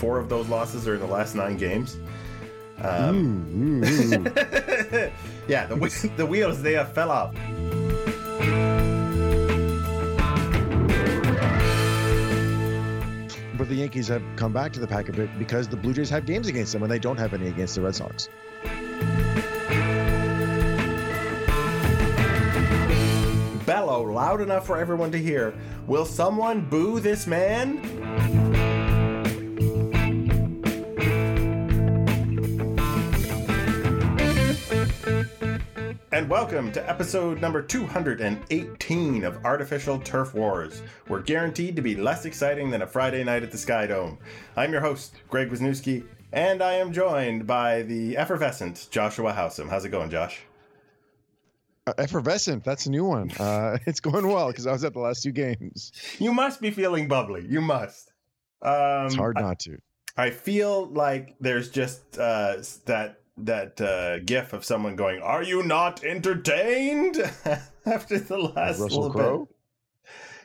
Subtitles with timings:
[0.00, 1.98] four of those losses are in the last nine games.
[2.82, 4.24] Um, Ooh, ooh, ooh.
[5.46, 7.34] yeah, the the wheels they have fell off.
[13.58, 16.08] but the Yankees have come back to the pack a bit because the Blue Jays
[16.08, 18.30] have games against them and they don't have any against the Red Sox.
[23.66, 25.52] Bellow loud enough for everyone to hear.
[25.86, 28.49] Will someone boo this man?
[36.30, 40.80] Welcome to episode number 218 of Artificial Turf Wars.
[41.08, 44.16] We're guaranteed to be less exciting than a Friday night at the Sky Dome.
[44.54, 49.68] I'm your host, Greg Wisniewski, and I am joined by the effervescent Joshua Howsam.
[49.68, 50.40] How's it going, Josh?
[51.88, 53.32] Uh, effervescent, that's a new one.
[53.32, 55.90] Uh, it's going well because I was at the last two games.
[56.20, 57.44] You must be feeling bubbly.
[57.48, 58.12] You must.
[58.62, 59.78] Um, It's hard I, not to.
[60.16, 65.62] I feel like there's just uh, that that uh, gif of someone going, "Are you
[65.62, 67.18] not entertained?"
[67.86, 69.46] After the last Russell Crowe?
[69.46, 69.56] bit.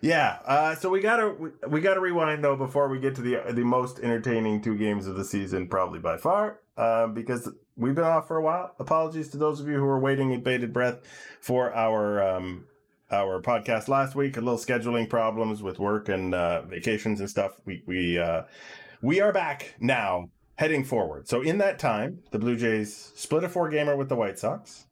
[0.02, 0.38] Yeah.
[0.46, 3.64] Uh, so we gotta we, we gotta rewind though before we get to the the
[3.64, 8.28] most entertaining two games of the season, probably by far, uh, because we've been off
[8.28, 8.76] for a while.
[8.80, 11.00] Apologies to those of you who were waiting with bated breath
[11.42, 12.66] for our um,
[13.12, 14.38] our podcast last week.
[14.38, 17.60] A little scheduling problems with work and uh, vacations and stuff.
[17.66, 18.44] We we uh,
[19.02, 21.28] we are back now, heading forward.
[21.28, 24.86] So in that time, the Blue Jays split a four gamer with the White Sox.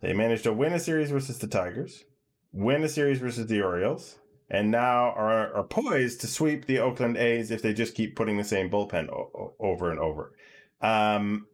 [0.00, 2.04] They managed to win a series versus the Tigers,
[2.52, 4.18] win a series versus the Orioles,
[4.50, 8.36] and now are, are poised to sweep the Oakland A's if they just keep putting
[8.36, 10.32] the same bullpen o- over and over.
[10.80, 11.46] Um,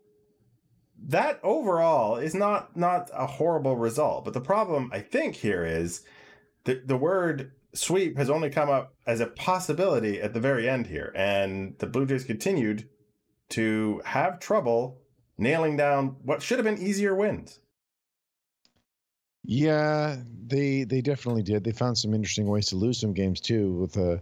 [1.06, 6.02] that overall is not not a horrible result, but the problem I think here is
[6.64, 10.88] the the word sweep has only come up as a possibility at the very end
[10.88, 12.88] here, and the Blue Jays continued
[13.50, 15.00] to have trouble
[15.38, 17.60] nailing down what should have been easier wins.
[19.42, 20.16] Yeah,
[20.46, 21.64] they they definitely did.
[21.64, 24.20] They found some interesting ways to lose some games too, with uh, you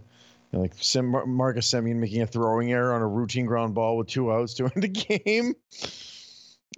[0.53, 3.97] know, like Sem- Mar- Marcus Semien making a throwing error on a routine ground ball
[3.97, 5.55] with two outs to end the game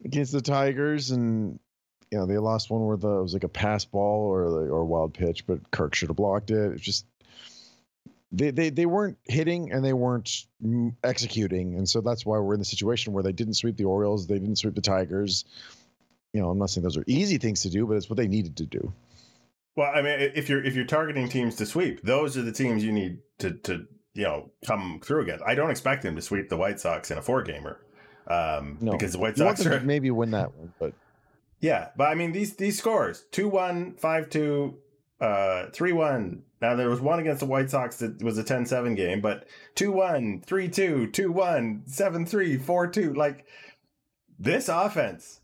[0.04, 1.60] against the Tigers, and
[2.10, 4.82] you know they lost one where the it was like a pass ball or or
[4.82, 6.74] a wild pitch, but Kirk should have blocked it.
[6.74, 7.06] It's just
[8.32, 10.46] they, they they weren't hitting and they weren't
[11.04, 14.28] executing, and so that's why we're in the situation where they didn't sweep the Orioles,
[14.28, 15.46] they didn't sweep the Tigers.
[16.34, 18.28] You know, I'm not saying those are easy things to do, but it's what they
[18.28, 18.94] needed to do.
[19.76, 22.84] Well, I mean, if you're if you're targeting teams to sweep, those are the teams
[22.84, 25.44] you need to to you know come through against.
[25.46, 27.80] I don't expect them to sweep the White Sox in a four gamer,
[28.28, 30.94] um, No, because the White You Sox are maybe win that one, but
[31.60, 34.76] Yeah, but I mean these these scores 2-1, 5-2,
[35.22, 36.40] uh 3-1.
[36.62, 40.46] Now there was one against the White Sox that was a 10-7 game, but 2-1,
[40.46, 43.16] 3-2, 2-1, 7-3, 4-2.
[43.16, 43.46] Like
[44.38, 45.40] this offense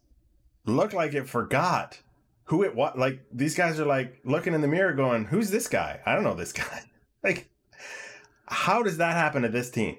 [0.65, 2.01] looked like it forgot
[2.45, 2.93] who it was.
[2.97, 5.99] Like these guys are like looking in the mirror going, "Who's this guy?
[6.05, 6.83] I don't know this guy."
[7.23, 7.49] like
[8.45, 9.97] how does that happen to this team?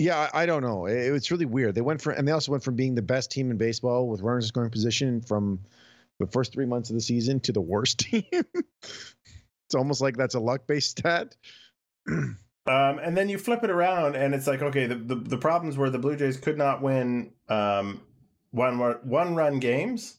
[0.00, 0.86] yeah, I, don't know.
[0.86, 1.74] It, it's really weird.
[1.74, 4.22] They went from, and they also went from being the best team in baseball with
[4.22, 5.60] runners in scoring position from
[6.20, 8.24] the first three months of the season to the worst team.
[8.30, 11.36] it's almost like that's a luck based stat.
[12.66, 15.76] Um, and then you flip it around, and it's like, okay, the, the, the problems
[15.76, 18.02] were the Blue Jays could not win um,
[18.52, 20.18] one one run games.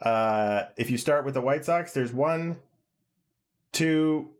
[0.00, 2.56] Uh, if you start with the White Sox, there's one,
[3.72, 4.30] two,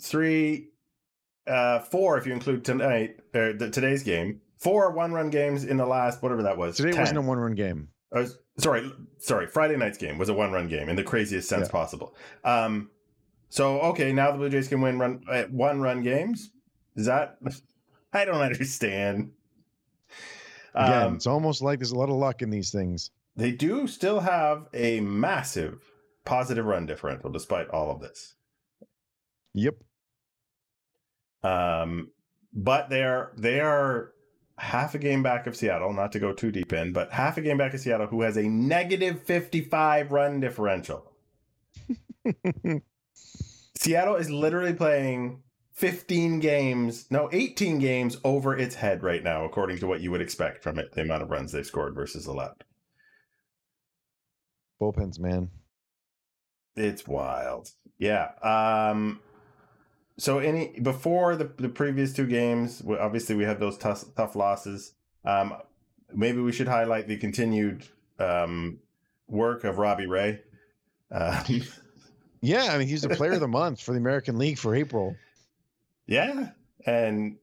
[0.00, 0.70] three,
[1.46, 2.18] uh, four.
[2.18, 6.22] If you include tonight, or the, today's game, four one run games in the last
[6.22, 6.76] whatever that was.
[6.76, 7.00] Today 10.
[7.00, 7.88] wasn't a one run game.
[8.14, 8.26] Uh,
[8.58, 9.46] sorry, sorry.
[9.46, 11.72] Friday night's game was a one-run game in the craziest sense Yeah.
[11.72, 12.14] possible.
[12.44, 12.90] Um,
[13.48, 16.50] so okay, now the Blue Jays can win run uh, one-run games.
[16.96, 17.38] Is that?
[18.12, 19.30] I don't understand.
[20.74, 23.10] Again, Um, it's almost like there's a lot of luck in these things.
[23.36, 25.80] they do still have a massive
[26.24, 28.34] positive run differential despite all of this.
[29.54, 29.76] Yep.
[31.42, 32.10] Um,
[32.52, 34.12] but they are they are
[34.58, 35.92] half a game back of Seattle.
[35.92, 38.36] Not to go too deep in, but half a game back of Seattle, who has
[38.36, 41.12] a negative fifty-five run differential.
[43.76, 49.78] Seattle is literally playing 15 games, no, 18 games over its head right now, according
[49.78, 52.62] to what you would expect from it, the amount of runs they've scored versus allowed.
[54.80, 55.50] Bullpens, man.
[56.76, 57.70] It's wild.
[57.98, 58.30] Yeah.
[58.42, 59.20] Um
[60.18, 64.92] so any before the the previous two games, obviously we had those tough tough losses.
[65.24, 65.54] Um
[66.14, 67.86] maybe we should highlight the continued
[68.18, 68.78] um
[69.28, 70.40] work of Robbie Ray.
[71.10, 71.42] Um,
[72.44, 75.14] Yeah, I mean he's the player of the month for the American League for April.
[76.06, 76.50] yeah,
[76.84, 77.36] and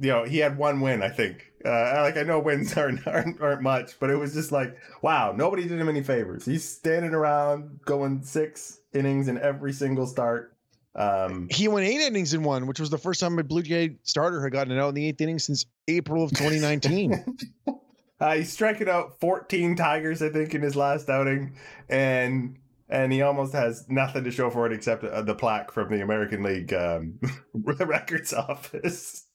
[0.00, 1.52] you know, he had one win, I think.
[1.64, 5.32] Uh, like I know wins aren't, aren't aren't much, but it was just like, wow,
[5.36, 6.44] nobody did him any favors.
[6.44, 10.51] He's standing around going six innings in every single start.
[10.94, 13.96] Um, he went eight innings in one, which was the first time a Blue Jay
[14.02, 17.38] starter had gotten it out in the eighth inning since April of 2019.
[18.20, 21.56] uh, he's striking out 14 Tigers, I think, in his last outing,
[21.88, 22.58] and
[22.88, 26.02] and he almost has nothing to show for it except uh, the plaque from the
[26.02, 27.18] American League um,
[27.54, 29.26] records office.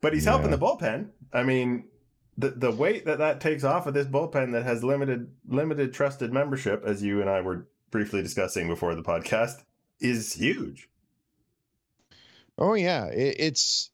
[0.00, 0.30] But he's yeah.
[0.32, 1.08] helping the bullpen.
[1.30, 1.88] I mean,
[2.38, 6.32] the the weight that that takes off of this bullpen that has limited limited trusted
[6.32, 9.62] membership, as you and I were briefly discussing before the podcast,
[10.00, 10.88] is huge.
[12.58, 13.90] Oh yeah, it, it's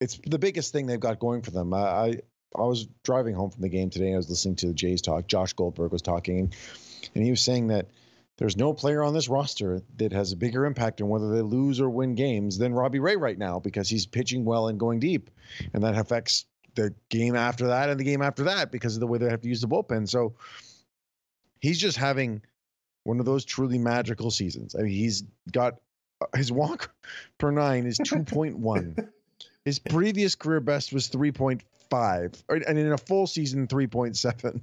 [0.00, 1.74] it's the biggest thing they've got going for them.
[1.74, 2.16] I, I
[2.56, 4.12] I was driving home from the game today.
[4.12, 5.26] I was listening to the Jays talk.
[5.26, 6.52] Josh Goldberg was talking,
[7.14, 7.88] and he was saying that
[8.38, 11.80] there's no player on this roster that has a bigger impact on whether they lose
[11.80, 15.30] or win games than Robbie Ray right now because he's pitching well and going deep,
[15.74, 19.06] and that affects the game after that and the game after that because of the
[19.06, 20.08] way they have to use the bullpen.
[20.08, 20.34] So
[21.60, 22.42] he's just having
[23.04, 24.74] one of those truly magical seasons.
[24.74, 25.74] I mean, he's got
[26.20, 26.94] uh, his walk
[27.38, 29.08] per nine is 2.1.
[29.64, 34.60] his previous career best was 3.5, and in a full season, 3.7.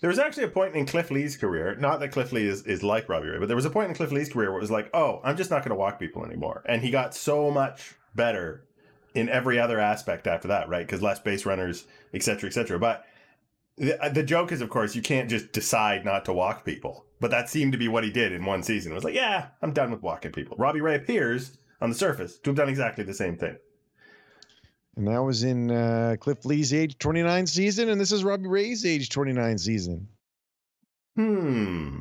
[0.00, 2.82] There was actually a point in Cliff Lee's career, not that Cliff Lee is, is
[2.82, 4.70] like Robbie Ray, but there was a point in Cliff Lee's career where it was
[4.70, 6.62] like, oh, I'm just not going to walk people anymore.
[6.66, 8.64] And he got so much better
[9.14, 10.86] in every other aspect after that, right?
[10.86, 11.84] Because less base runners,
[12.14, 12.78] et cetera, et cetera.
[12.78, 13.04] But
[13.76, 17.04] the, the joke is, of course, you can't just decide not to walk people.
[17.20, 18.92] But that seemed to be what he did in one season.
[18.92, 20.56] It was like, yeah, I'm done with walking people.
[20.58, 23.56] Robbie Ray appears on the surface to have done exactly the same thing.
[24.96, 28.84] And that was in uh, Cliff Lee's age 29 season, and this is Robbie Ray's
[28.84, 30.08] age 29 season.
[31.16, 32.00] Hmm.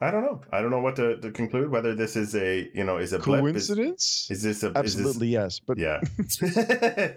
[0.00, 0.40] I don't know.
[0.52, 1.70] I don't know what to, to conclude.
[1.70, 4.28] Whether this is a you know is a coincidence.
[4.30, 5.60] Is, is, this a absolutely this, yes?
[5.60, 6.00] But yeah.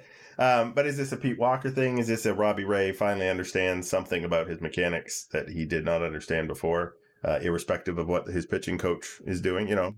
[0.42, 2.00] um, but is this a Pete Walker thing?
[2.00, 6.02] Is this a Robbie Ray finally understands something about his mechanics that he did not
[6.02, 9.68] understand before, uh, irrespective of what his pitching coach is doing?
[9.68, 9.96] You know,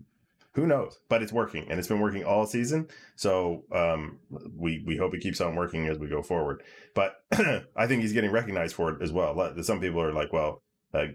[0.54, 1.00] who knows?
[1.07, 2.90] But it's working, and it's been working all season.
[3.16, 4.19] So um,
[4.54, 6.62] we we hope it keeps on working as we go forward.
[6.94, 9.54] But I think he's getting recognized for it as well.
[9.63, 10.62] Some people are like, well,
[10.94, 11.06] uh,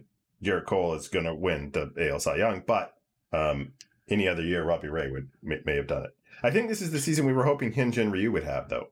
[0.42, 2.94] Gerrit Cole is going to win the AL Cy Young, but
[3.32, 3.72] um,
[4.08, 6.16] any other year, Robbie Ray would may, may, have done it.
[6.42, 8.88] I think this is the season we were hoping Hyun-Jin Ryu would have, though.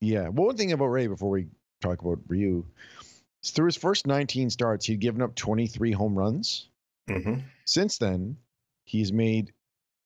[0.00, 0.28] Yeah.
[0.28, 1.46] Well, one thing about Ray before we
[1.80, 2.64] talk about Ryu,
[3.44, 6.68] through his first 19 starts, he'd given up 23 home runs.
[7.08, 7.40] Mm-hmm.
[7.64, 8.36] Since then,
[8.84, 9.52] he's made,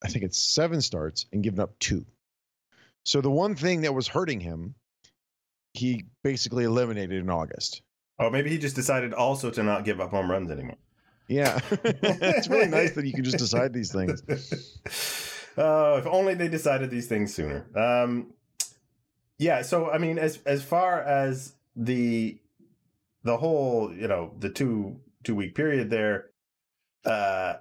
[0.05, 2.05] I think it's seven starts and given up two.
[3.05, 4.75] So the one thing that was hurting him,
[5.73, 7.83] he basically eliminated in August.
[8.19, 10.77] Oh, maybe he just decided also to not give up home runs anymore.
[11.27, 14.21] Yeah, it's really nice that you can just decide these things.
[15.57, 17.67] Oh, if only they decided these things sooner.
[17.75, 18.35] Um,
[19.41, 19.63] yeah.
[19.63, 22.39] So I mean, as as far as the
[23.25, 26.27] the whole, you know, the two two week period there,
[27.07, 27.55] uh,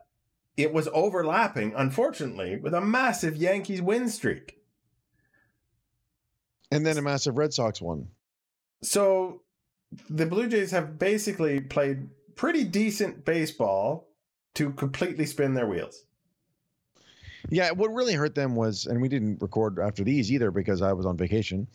[0.57, 4.57] it was overlapping, unfortunately, with a massive Yankees win streak.
[6.69, 8.09] And then a massive Red Sox one.
[8.83, 9.41] So
[10.09, 14.09] the Blue Jays have basically played pretty decent baseball
[14.55, 16.03] to completely spin their wheels.
[17.49, 20.93] Yeah, what really hurt them was, and we didn't record after these either because I
[20.93, 21.67] was on vacation.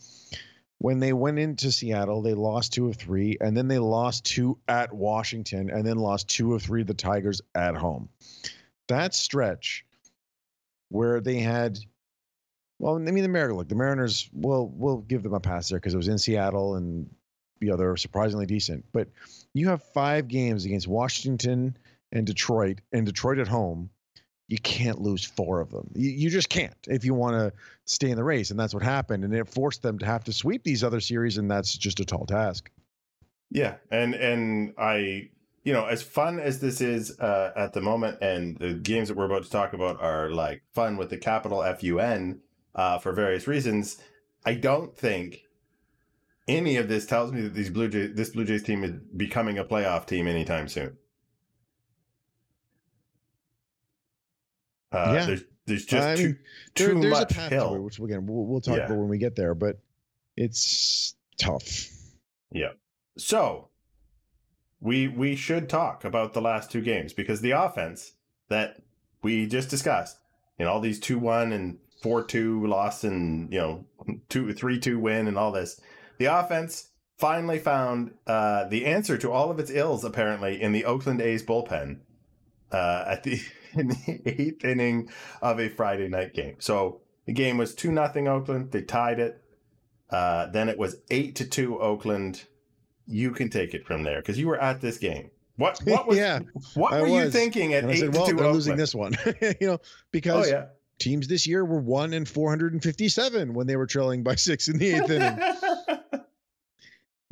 [0.79, 4.59] When they went into Seattle, they lost two of three, and then they lost two
[4.69, 8.09] at Washington, and then lost two of three the Tigers at home
[8.89, 9.85] that stretch
[10.89, 11.79] where they had
[12.79, 15.79] well, I mean the Mariners look, the Mariners will will give them a pass there
[15.79, 17.09] because it was in Seattle and
[17.61, 18.85] you know they're surprisingly decent.
[18.93, 19.09] But
[19.55, 21.77] you have five games against Washington
[22.13, 23.91] and Detroit and Detroit at home.
[24.49, 25.91] You can't lose four of them.
[25.95, 27.53] You, you just can't if you want to
[27.87, 29.25] stay in the race, and that's what happened.
[29.25, 32.05] And it forced them to have to sweep these other series, and that's just a
[32.05, 32.71] tall task.
[33.51, 35.31] Yeah, and and I
[35.65, 39.17] you know, as fun as this is uh, at the moment, and the games that
[39.17, 42.41] we're about to talk about are like fun with the capital F U N
[42.75, 43.97] uh, for various reasons.
[44.45, 45.41] I don't think
[46.47, 49.59] any of this tells me that these Blue Jays, this Blue Jays team is becoming
[49.59, 50.99] a playoff team anytime soon.
[54.95, 55.27] Uh, yeah.
[55.27, 56.39] There's, there's just I too, mean,
[56.77, 57.71] there, too there's much a path hill.
[57.71, 58.87] To it, which again we'll, we'll talk yeah.
[58.87, 59.79] about when we get there, but
[60.37, 61.89] it's tough.
[62.53, 62.73] Yeah.
[63.17, 63.69] So
[64.81, 68.13] we we should talk about the last two games because the offense
[68.49, 68.83] that
[69.23, 70.19] we just discussed
[70.59, 73.87] in all these 2-1 and 4-2 loss and you know
[74.29, 75.81] two three two win and all this
[76.19, 80.85] the offense finally found uh, the answer to all of its ills apparently in the
[80.85, 82.01] Oakland A's bullpen
[82.71, 83.41] uh, at the
[83.79, 85.11] in the eighth inning
[85.43, 86.57] of a Friday night game.
[86.59, 88.71] So The game was two nothing Oakland.
[88.73, 89.43] They tied it.
[90.11, 92.45] Uh, then it was eight to two Oakland.
[93.07, 95.31] You can take it from there because you were at this game.
[95.57, 96.41] What what was yeah,
[96.75, 98.95] what were you thinking at and I eight said, to well, two they're losing this
[98.95, 100.67] one, you know, Oh because yeah.
[100.99, 104.95] teams this year were one in 457 when they were trailing by six in the
[104.95, 105.39] eighth inning.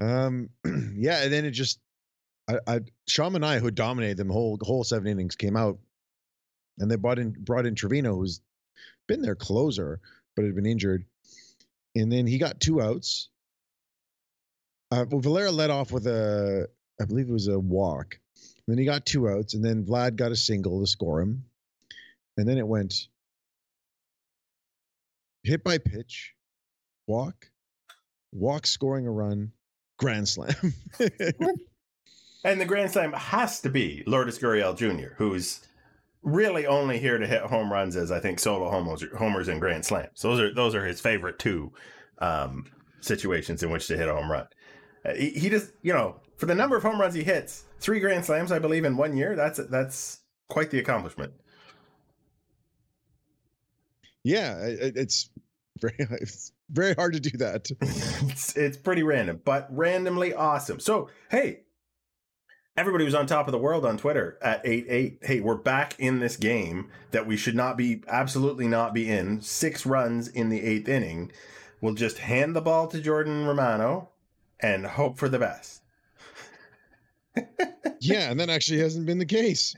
[0.03, 0.51] Um,
[0.97, 1.79] yeah, and then it just,
[2.49, 5.79] I, I, Sean Manaea, who dominated them whole whole seven innings, came out,
[6.79, 8.41] and they brought in brought in Trivino, who's
[9.09, 10.01] been their closer,
[10.35, 11.05] but had been injured,
[11.95, 13.29] and then he got two outs.
[14.91, 16.69] Uh, well, Valera led off with a,
[17.01, 18.19] I believe it was a walk.
[18.69, 21.45] Then he got two outs, and then Vlad got a single to score him,
[22.37, 23.09] and then it went
[25.43, 26.35] hit by pitch,
[27.07, 27.51] walk,
[28.33, 29.53] walk scoring a run,
[29.99, 30.75] grand slam.
[32.45, 35.61] And the Grand Slam has to be Lourdes Gurriel Jr., who's
[36.23, 39.85] really only here to hit home runs as I think solo homers, homers and Grand
[39.85, 40.21] Slams.
[40.21, 41.73] Those are those are his favorite two
[42.19, 42.67] um,
[43.01, 44.47] situations in which to hit a home run.
[45.05, 48.01] Uh, he, he just, you know, for the number of home runs he hits, three
[48.01, 49.35] Grand Slams, I believe, in one year.
[49.37, 51.33] That's that's quite the accomplishment.
[54.25, 55.31] yeah, it, it's
[55.81, 57.69] very it's very hard to do that.
[57.81, 60.81] it's, it's pretty random, but randomly awesome.
[60.81, 61.61] So, hey,
[62.77, 65.19] everybody was on top of the world on Twitter at 8 8.
[65.23, 69.41] Hey, we're back in this game that we should not be, absolutely not be in.
[69.41, 71.33] Six runs in the eighth inning.
[71.81, 74.11] We'll just hand the ball to Jordan Romano
[74.61, 75.83] and hope for the best.
[78.01, 79.75] yeah, and that actually hasn't been the case.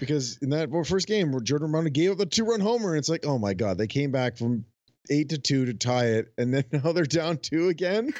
[0.00, 2.98] Because in that first game where Jordan Romano gave up the two run homer, and
[2.98, 4.64] it's like, oh my god, they came back from
[5.10, 8.12] eight to two to tie it, and then now they're down two again.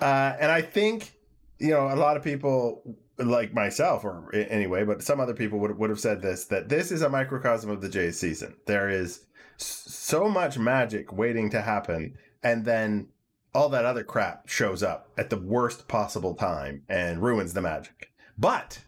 [0.00, 1.12] Uh, and I think,
[1.58, 5.78] you know, a lot of people like myself, or anyway, but some other people would,
[5.78, 8.56] would have said this that this is a microcosm of the Jays season.
[8.66, 13.08] There is so much magic waiting to happen, and then
[13.54, 18.10] all that other crap shows up at the worst possible time and ruins the magic.
[18.36, 18.80] But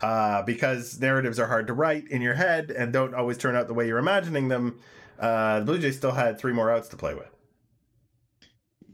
[0.00, 3.68] uh, because narratives are hard to write in your head and don't always turn out
[3.68, 4.78] the way you're imagining them,
[5.18, 7.28] uh, the Blue Jays still had three more outs to play with.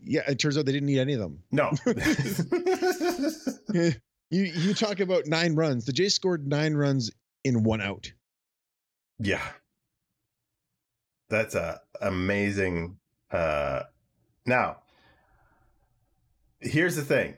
[0.04, 1.42] Yeah, it turns out they didn't need any of them.
[1.50, 1.70] No.
[4.30, 5.86] you you talk about nine runs.
[5.86, 7.10] The Jays scored nine runs
[7.44, 8.12] in one out.
[9.18, 9.42] Yeah.
[11.28, 12.98] That's a amazing
[13.30, 13.82] uh
[14.46, 14.78] now
[16.60, 17.34] here's the thing.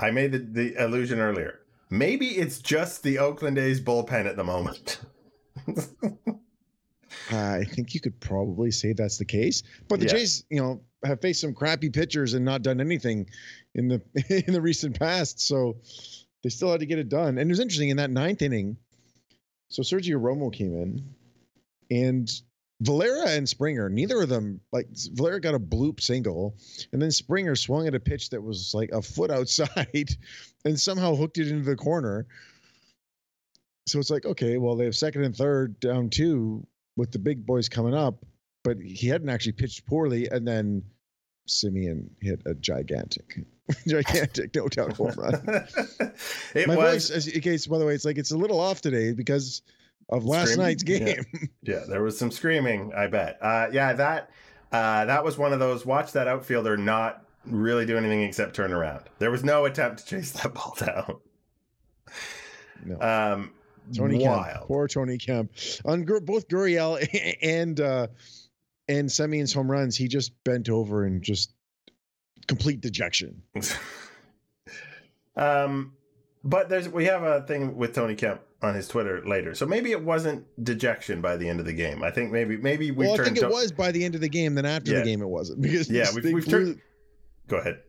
[0.00, 1.60] I made the, the illusion earlier.
[1.90, 5.00] Maybe it's just the Oakland A's bullpen at the moment.
[7.30, 9.62] I think you could probably say that's the case.
[9.88, 10.12] But the Yeah.
[10.12, 13.28] Jays, you know, have faced some crappy pitchers and not done anything
[13.74, 14.02] in the
[14.46, 15.40] in the recent past.
[15.40, 15.76] So
[16.42, 17.38] they still had to get it done.
[17.38, 18.76] And it was interesting in that ninth inning.
[19.70, 21.14] So Sergio Romo came in,
[21.90, 22.30] and
[22.80, 26.56] Valera and Springer, neither of them like Valera got a bloop single,
[26.92, 30.10] and then Springer swung at a pitch that was like a foot outside,
[30.64, 32.26] and somehow hooked it into the corner.
[33.88, 37.44] So it's like, okay, well they have second and third down two with the big
[37.44, 38.24] boys coming up,
[38.68, 40.82] but he hadn't actually pitched poorly, and then
[41.48, 43.40] Semien hit a gigantic,
[43.88, 45.42] gigantic no doubt home run.
[46.54, 48.60] it My was voice, as in case by the way, it's like it's a little
[48.60, 49.62] off today because
[50.10, 50.66] of last Screaming?
[50.66, 51.24] night's game.
[51.62, 53.38] Yeah, there was some screaming, I bet.
[53.40, 54.30] Uh, yeah, that
[54.70, 58.72] uh, that was one of those watch that outfielder not really do anything except turn
[58.74, 59.04] around.
[59.18, 61.16] There was no attempt to chase that ball down.
[62.84, 63.00] No.
[63.00, 63.50] Um,
[63.94, 64.66] Tony Kemp, wild.
[64.66, 65.52] poor Tony Kemp.
[65.84, 66.98] On both Gurriel
[67.42, 68.08] and uh,
[68.88, 71.52] and Semien's home runs, he just bent over and just
[72.46, 73.42] complete dejection.
[75.36, 75.92] um,
[76.44, 79.90] but there's we have a thing with Tony Kemp on his Twitter later, so maybe
[79.92, 82.02] it wasn't dejection by the end of the game.
[82.02, 83.10] I think maybe maybe we turned.
[83.12, 84.54] well, I think it to- was by the end of the game.
[84.54, 85.00] Then after Yeah.
[85.00, 86.80] the game, it wasn't because Yeah, we've- we've blew- turned-
[87.48, 87.80] Go ahead.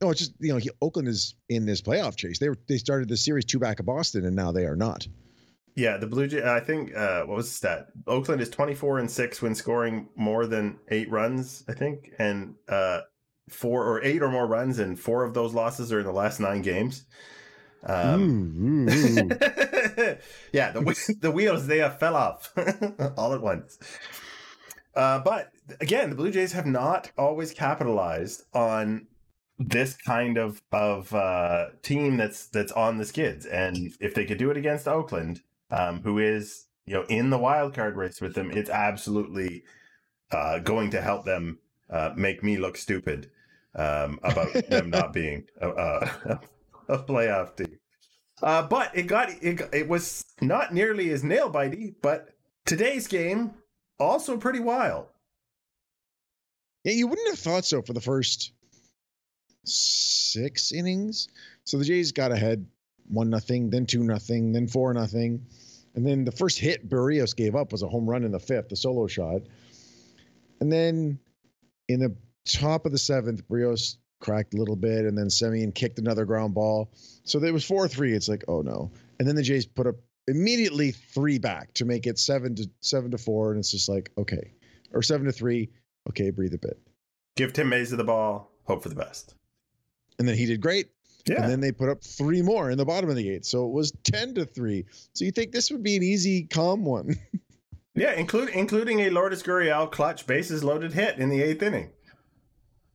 [0.00, 2.38] No, it's just you know he, Oakland is in this playoff chase.
[2.38, 5.06] They were they started the series two back of Boston, and now they are not.
[5.76, 6.44] Yeah, the Blue Jays.
[6.44, 7.86] I think uh, what was the stat?
[8.06, 11.64] Oakland is twenty four and six when scoring more than eight runs.
[11.68, 13.00] I think, and uh,
[13.48, 16.38] four or eight or more runs, and four of those losses are in the last
[16.38, 17.06] nine games.
[17.86, 19.28] Um, Ooh, ooh, ooh.
[20.52, 22.52] yeah, the the wheels they have fell off
[23.16, 23.78] all at once.
[24.94, 25.50] Uh, but
[25.80, 29.06] again, the Blue Jays have not always capitalized on
[29.58, 34.38] this kind of of uh, team that's that's on the skids, and if they could
[34.38, 35.42] do it against Oakland,
[35.74, 39.64] um, who is you know in the wild card race with them, it's absolutely
[40.30, 41.58] uh, going to help them
[41.90, 43.30] uh, make me look stupid
[43.74, 46.40] um, about them not being a, a,
[46.88, 47.78] a playoff team.
[48.42, 51.94] Uh, but it got it, it was not nearly as nail bitey.
[52.02, 52.30] But
[52.66, 53.54] today's game
[53.98, 55.06] also pretty wild.
[56.84, 58.52] Yeah, you wouldn't have thought so for the first
[59.64, 61.28] six innings.
[61.64, 62.66] So the Jays got ahead
[63.08, 65.46] one nothing, then two nothing, then four nothing.
[65.94, 68.68] And then the first hit Berrios gave up was a home run in the fifth,
[68.68, 69.42] the solo shot.
[70.60, 71.20] And then
[71.88, 75.98] in the top of the seventh, Berrios cracked a little bit, and then Semien kicked
[75.98, 76.90] another ground ball.
[77.24, 78.14] So there was four three.
[78.14, 78.90] It's like, oh no.
[79.18, 79.96] And then the Jays put up
[80.26, 84.10] immediately three back to make it seven to seven to four, and it's just like,
[84.18, 84.54] okay,
[84.92, 85.70] or seven to three.
[86.08, 86.78] Okay, breathe a bit.
[87.36, 88.50] Give Tim Mayza the ball.
[88.64, 89.34] Hope for the best.
[90.18, 90.88] And then he did great.
[91.26, 91.42] Yeah.
[91.42, 93.46] And then they put up three more in the bottom of the eighth.
[93.46, 94.84] So it was 10 to 3.
[95.14, 97.14] So you think this would be an easy, calm one?
[97.94, 101.90] yeah, include, including a Lourdes Gurriel clutch bases loaded hit in the eighth inning.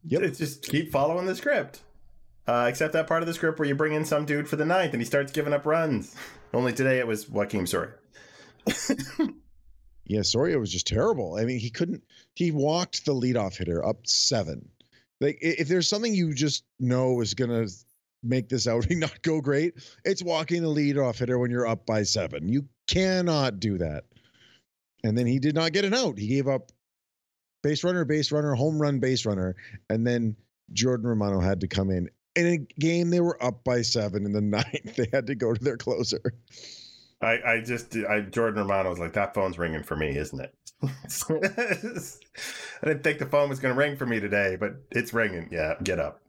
[0.05, 0.21] Yep.
[0.21, 1.81] It's just keep following the script.
[2.47, 4.65] Uh, except that part of the script where you bring in some dude for the
[4.65, 6.15] ninth and he starts giving up runs.
[6.53, 7.93] Only today it was Joakim Soria.
[10.05, 11.35] yeah, Soria was just terrible.
[11.35, 14.69] I mean, he couldn't, he walked the leadoff hitter up seven.
[15.21, 17.71] Like, if there's something you just know is going to
[18.23, 19.73] make this outing not go great.
[20.03, 22.47] It's walking the lead off hitter when you're up by seven.
[22.47, 24.05] You cannot do that.
[25.03, 26.17] And then he did not get an out.
[26.17, 26.71] He gave up
[27.63, 29.55] base runner, base runner, home run, base runner.
[29.89, 30.35] And then
[30.73, 32.09] Jordan Romano had to come in.
[32.35, 35.53] In a game they were up by seven in the ninth, they had to go
[35.53, 36.21] to their closer.
[37.21, 40.53] I, I just, I, Jordan Romano was like, that phone's ringing for me, isn't it?
[40.81, 45.49] I didn't think the phone was going to ring for me today, but it's ringing.
[45.51, 46.21] Yeah, get up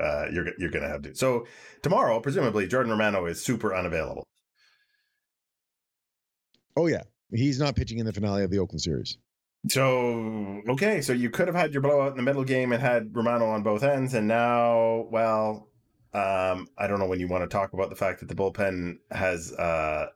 [0.00, 1.14] uh, you're you're going to have to.
[1.14, 1.46] So
[1.82, 4.24] tomorrow, presumably, Jordan Romano is super unavailable.
[6.76, 9.18] Oh yeah, he's not pitching in the finale of the Oakland series.
[9.68, 13.14] So okay, so you could have had your blowout in the middle game and had
[13.14, 15.68] Romano on both ends, and now, well,
[16.12, 18.98] um, I don't know when you want to talk about the fact that the bullpen
[19.10, 20.08] has uh,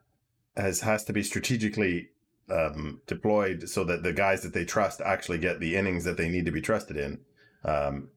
[0.57, 2.09] has has to be strategically
[2.50, 6.29] um, deployed so that the guys that they trust actually get the innings that they
[6.29, 7.20] need to be trusted in.
[7.64, 8.09] Um,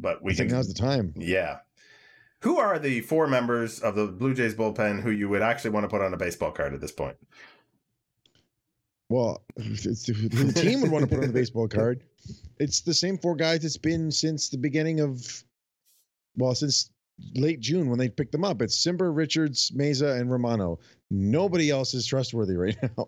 [0.00, 1.12] but we I think can, now's the time.
[1.16, 1.58] Yeah.
[2.40, 5.84] Who are the four members of the Blue Jays bullpen who you would actually want
[5.84, 7.16] to put on a baseball card at this point?
[9.08, 12.04] Well, the team would want to put on the baseball card.
[12.58, 15.44] It's the same four guys it's been since the beginning of,
[16.36, 16.90] well, since
[17.34, 18.62] late June when they picked them up.
[18.62, 20.78] It's Cimber, Richards, Mayza, and Romano.
[21.10, 23.06] Nobody else is trustworthy right now.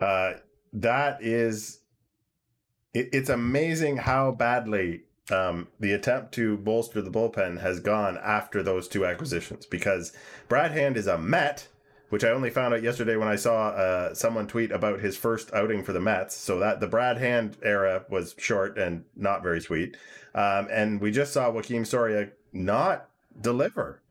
[0.00, 0.34] Uh,
[0.72, 1.80] that is,
[2.94, 8.62] it, it's amazing how badly um, the attempt to bolster the bullpen has gone after
[8.62, 10.12] those two acquisitions because
[10.48, 11.68] Brad Hand is a Met,
[12.10, 15.52] which I only found out yesterday when I saw uh, someone tweet about his first
[15.52, 16.36] outing for the Mets.
[16.36, 19.96] So that the Brad Hand era was short and not very sweet.
[20.34, 23.08] Um, and we just saw Joakim Soria not
[23.40, 24.02] deliver.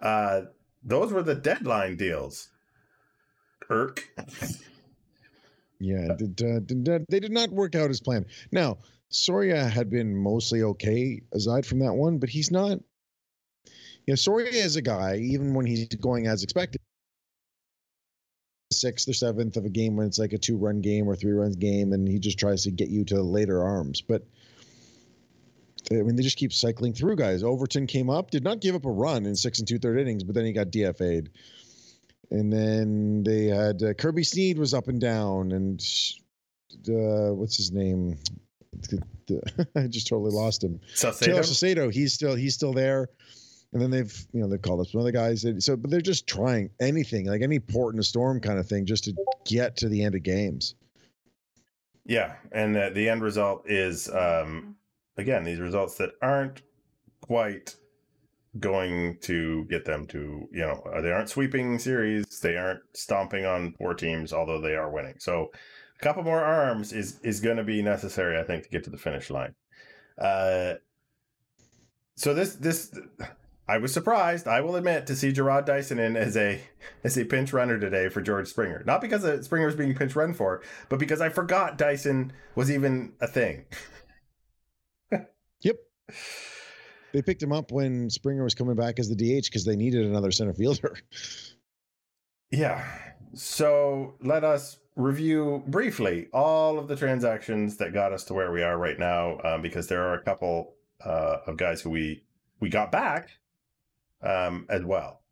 [0.00, 0.42] Uh,
[0.84, 2.48] those were the deadline deals.
[3.68, 4.08] Irk.
[5.82, 8.26] Yeah, did, uh, did, they did not work out as planned.
[8.52, 8.78] Now,
[9.12, 12.78] Soria had been mostly okay aside from that one, but he's not.
[14.06, 16.80] You know, Soria is a guy, even when he's going as expected,
[18.72, 21.32] sixth or seventh of a game when it's like a two run game or three
[21.32, 24.00] runs game, and he just tries to get you to later arms.
[24.00, 24.24] But
[25.90, 27.42] I mean, they just keep cycling through guys.
[27.42, 30.24] Overton came up, did not give up a run in six and two third innings,
[30.24, 31.30] but then he got DFA'd.
[32.30, 35.80] And then they had uh, Kirby Snead was up and down, and
[36.88, 38.16] uh, what's his name?
[39.76, 40.80] I just totally lost him.
[40.94, 41.40] Saucedo?
[41.40, 43.08] Saucedo, he's still he's still there.
[43.72, 45.46] And then they've you know they've called up some other guys.
[45.58, 48.86] So but they're just trying anything like any port in a storm kind of thing
[48.86, 49.14] just to
[49.46, 50.74] get to the end of games.
[52.04, 54.76] Yeah, and uh, the end result is um,
[55.16, 56.62] again these results that aren't
[57.20, 57.76] quite
[58.60, 63.72] going to get them to you know they aren't sweeping series they aren't stomping on
[63.78, 65.50] poor teams although they are winning so
[66.02, 68.98] couple more arms is is going to be necessary, I think, to get to the
[68.98, 69.54] finish line.
[70.18, 70.74] Uh,
[72.16, 72.94] so this this
[73.68, 76.60] I was surprised, I will admit, to see Jarrod Dyson in as a
[77.04, 78.82] as a pinch runner today for George Springer.
[78.84, 83.12] Not because Springer was being pinch run for, but because I forgot Dyson was even
[83.20, 83.64] a thing.
[85.62, 85.76] yep.
[87.12, 90.06] They picked him up when Springer was coming back as the DH because they needed
[90.06, 90.96] another center fielder.
[92.50, 92.84] Yeah.
[93.34, 98.62] So let us review briefly all of the transactions that got us to where we
[98.62, 102.24] are right now, um, because there are a couple uh, of guys who we
[102.60, 103.30] we got back
[104.22, 105.22] um, as well.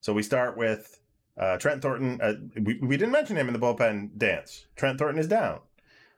[0.00, 1.00] So we start with
[1.36, 2.20] uh, Trent Thornton.
[2.20, 4.66] Uh, we we didn't mention him in the bullpen dance.
[4.76, 5.60] Trent Thornton is down,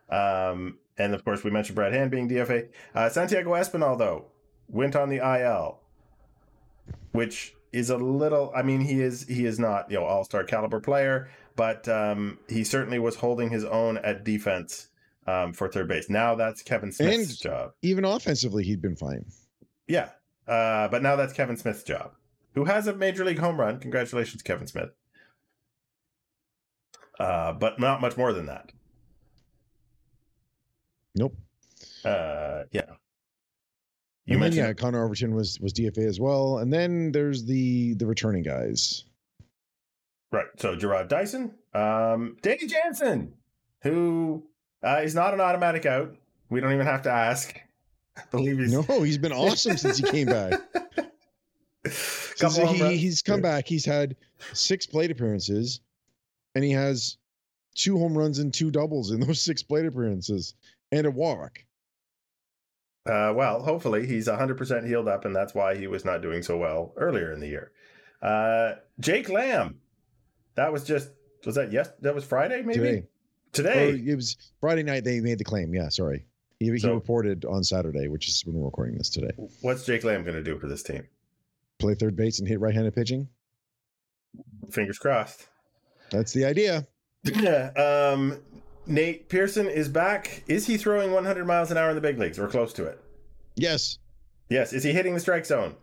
[0.08, 2.68] um, and of course we mentioned Brad Hand being DFA.
[2.94, 4.26] Uh, Santiago Espinal though
[4.68, 5.80] went on the IL,
[7.12, 8.52] which is a little.
[8.54, 12.38] I mean, he is he is not you know all star caliber player, but um,
[12.48, 14.88] he certainly was holding his own at defense
[15.26, 16.08] um, for third base.
[16.08, 17.72] Now that's Kevin Smith's And- job.
[17.82, 19.24] Even offensively, he'd been fine.
[19.88, 20.10] Yeah,
[20.48, 22.12] uh, but now that's Kevin Smith's job,
[22.54, 23.78] who has a major league home run.
[23.78, 24.90] Congratulations, Kevin Smith.
[27.18, 28.72] Uh, but not much more than that.
[31.14, 31.34] Nope.
[32.04, 32.82] Uh, yeah.
[34.26, 37.94] You and then, yeah, Connor Overton was was DFA as well, and then there's the
[37.94, 39.04] the returning guys.
[40.32, 40.46] Right.
[40.58, 43.34] So Jarrod Dyson, um, Danny Jansen,
[43.82, 44.42] who
[44.84, 46.16] uh, is not an automatic out.
[46.50, 47.56] We don't even have to ask.
[48.16, 50.54] I believe he's No, he's been awesome since he came back.
[52.38, 54.16] He, he's come back, he's had
[54.52, 55.80] six plate appearances,
[56.54, 57.16] and he has
[57.74, 60.54] two home runs and two doubles in those six plate appearances,
[60.92, 61.64] and a walk.
[63.06, 66.56] Uh, well, hopefully he's 100% healed up, and that's why he was not doing so
[66.56, 67.72] well earlier in the year.
[68.22, 69.78] Uh, Jake Lamb,
[70.56, 71.10] that was just
[71.44, 71.90] was that yes?
[72.00, 73.04] That was Friday, maybe Today.
[73.52, 73.90] Today.
[73.90, 75.04] Or it was Friday night.
[75.04, 75.72] They made the claim.
[75.72, 76.26] Yeah, sorry.
[76.58, 79.32] He, he reported on Saturday, which is when we're recording this today.
[79.60, 81.06] What's Jake Lamb going to do for this team?
[81.78, 83.28] Play third base and hit right-handed pitching.
[84.70, 85.46] Fingers crossed.
[86.10, 86.86] That's the idea.
[87.24, 87.70] Yeah.
[87.72, 88.38] Um,
[88.86, 90.44] Nate Pearson is back.
[90.46, 93.00] Is he throwing 100 miles an hour in the big leagues or close to it?
[93.56, 93.98] Yes,
[94.48, 94.72] Yes.
[94.72, 95.74] Is he hitting the strike zone?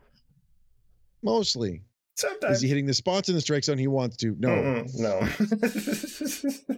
[1.22, 1.82] mostly.
[2.16, 2.58] Sometimes.
[2.58, 4.36] Is he hitting the spots in the strike zone he wants to?
[4.40, 4.50] No.
[4.50, 6.74] Mm-mm, no.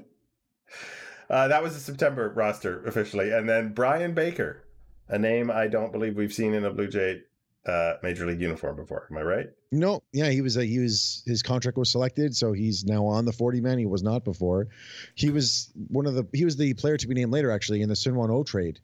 [1.36, 4.64] uh, that was the September roster officially, and then Bryan Baker,
[5.10, 7.24] a name I don't believe we've seen in a Blue Jay
[7.65, 9.08] uh, major league uniform before.
[9.10, 9.47] Am I right?
[9.71, 13.25] No, yeah, he was a, he was his contract was selected, so he's now on
[13.25, 13.78] the 40 man.
[13.80, 14.67] He was not before.
[15.15, 17.89] He was one of the he was the player to be named later actually in
[17.89, 18.80] the Sunwon O trade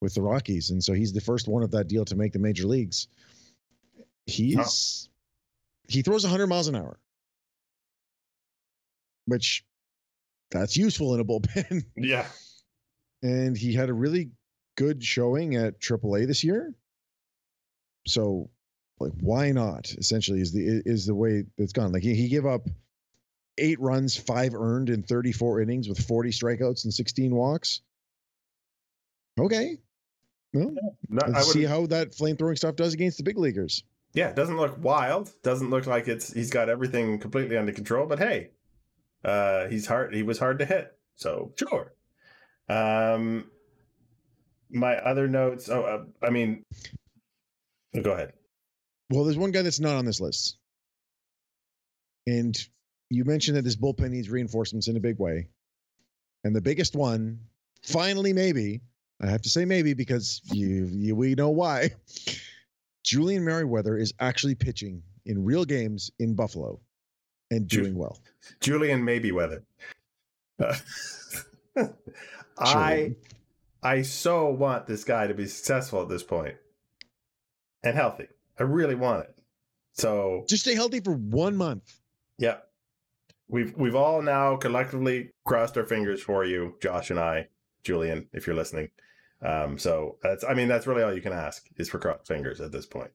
[0.00, 2.38] with the Rockies, and so he's the first one of that deal to make the
[2.38, 3.08] major leagues.
[4.26, 5.08] He's
[5.88, 6.98] he throws 100 miles an hour,
[9.26, 9.64] which
[10.50, 11.84] that's useful in a bullpen.
[11.96, 12.26] Yeah.
[13.22, 14.30] and he had a really
[14.76, 16.74] good showing at AAA this year.
[18.06, 18.50] So,
[19.00, 19.90] like, why not?
[19.92, 21.92] Essentially, is the is the way that's gone.
[21.92, 22.68] Like he, he gave up
[23.58, 27.82] eight runs, five earned in 34 innings with 40 strikeouts and 16 walks.
[29.38, 29.76] Okay,
[30.52, 30.74] well,
[31.08, 33.82] No, I see how that flamethrowing stuff does against the big leaguers.
[34.14, 35.32] yeah, it doesn't look wild.
[35.42, 38.06] Doesn't look like it's he's got everything completely under control.
[38.06, 38.50] But hey,
[39.24, 40.14] uh, he's hard.
[40.14, 40.96] He was hard to hit.
[41.16, 41.94] So sure.
[42.68, 43.50] Um,
[44.70, 45.68] my other notes.
[45.70, 46.64] Oh, uh, I mean,
[48.00, 48.32] go ahead.
[49.10, 50.56] Well, there's one guy that's not on this list,
[52.26, 52.56] and
[53.10, 55.48] you mentioned that this bullpen needs reinforcements in a big way,
[56.44, 57.40] and the biggest one,
[57.82, 58.80] finally, maybe
[59.20, 61.90] I have to say maybe because you, you we know why.
[63.04, 66.80] Julian Merryweather is actually pitching in real games in Buffalo,
[67.50, 68.18] and Ju- doing well.
[68.60, 69.64] Julian maybe weather.
[72.58, 73.16] I
[73.82, 76.56] I so want this guy to be successful at this point
[77.84, 78.28] and healthy.
[78.58, 79.36] I really want it.
[79.92, 81.98] So Just stay healthy for one month.
[82.38, 82.58] yeah,
[83.48, 87.48] we've we've all now collectively crossed our fingers for you, Josh and I,
[87.84, 88.88] Julian, if you're listening.
[89.42, 92.60] Um, so that's I mean that's really all you can ask is for crossed fingers
[92.60, 93.10] at this point.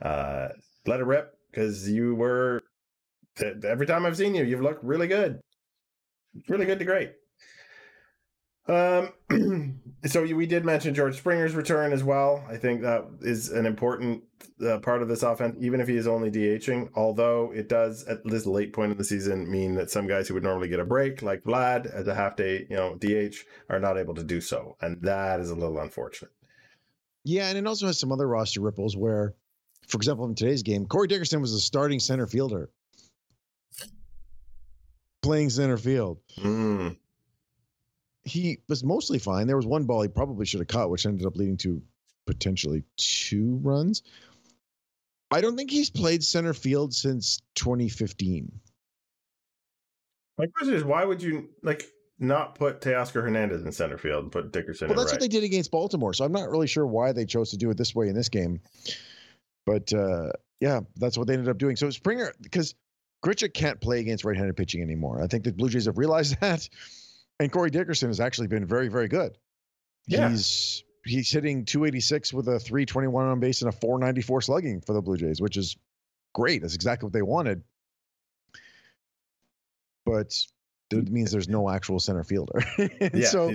[0.00, 0.48] Uh,
[0.86, 2.62] let it rip because you were
[3.64, 5.40] every time I've seen you, you've looked really good,
[6.48, 7.12] really good to great.
[8.70, 12.44] Um, so we did mention George Springer's return as well.
[12.48, 14.22] I think that is an important
[14.64, 16.90] uh, part of this offense, even if he is only DHing.
[16.94, 20.34] Although it does at this late point in the season mean that some guys who
[20.34, 23.80] would normally get a break, like Vlad as a half day, you know, DH, are
[23.80, 26.30] not able to do so, and that is a little unfortunate.
[27.24, 29.34] Yeah, and it also has some other roster ripples where,
[29.88, 32.70] for example, in today's game, Corey Dickerson was a starting center fielder
[35.22, 36.18] playing center field.
[36.38, 36.96] Mm.
[38.30, 39.46] He was mostly fine.
[39.46, 41.82] There was one ball he probably should have caught, which ended up leading to
[42.26, 44.02] potentially two runs.
[45.32, 48.52] I don't think he's played center field since 2015.
[50.38, 51.86] My question is, why would you like
[52.18, 55.14] not put Teoscar Hernandez in center field and put Dickerson Well, that's right?
[55.14, 56.14] what they did against Baltimore.
[56.14, 58.28] So I'm not really sure why they chose to do it this way in this
[58.28, 58.60] game.
[59.66, 61.76] But uh, yeah, that's what they ended up doing.
[61.76, 62.74] So Springer, because
[63.24, 65.22] Grichuk can't play against right-handed pitching anymore.
[65.22, 66.68] I think the Blue Jays have realized that.
[67.40, 69.36] And Corey Dickerson has actually been very, very good.
[70.06, 70.28] Yeah.
[70.28, 75.00] He's he's hitting 286 with a 321 on base and a 494 slugging for the
[75.00, 75.76] Blue Jays, which is
[76.34, 76.60] great.
[76.60, 77.62] That's exactly what they wanted.
[80.04, 80.36] But
[80.90, 82.62] it means there's no actual center fielder.
[83.14, 83.54] Yeah, so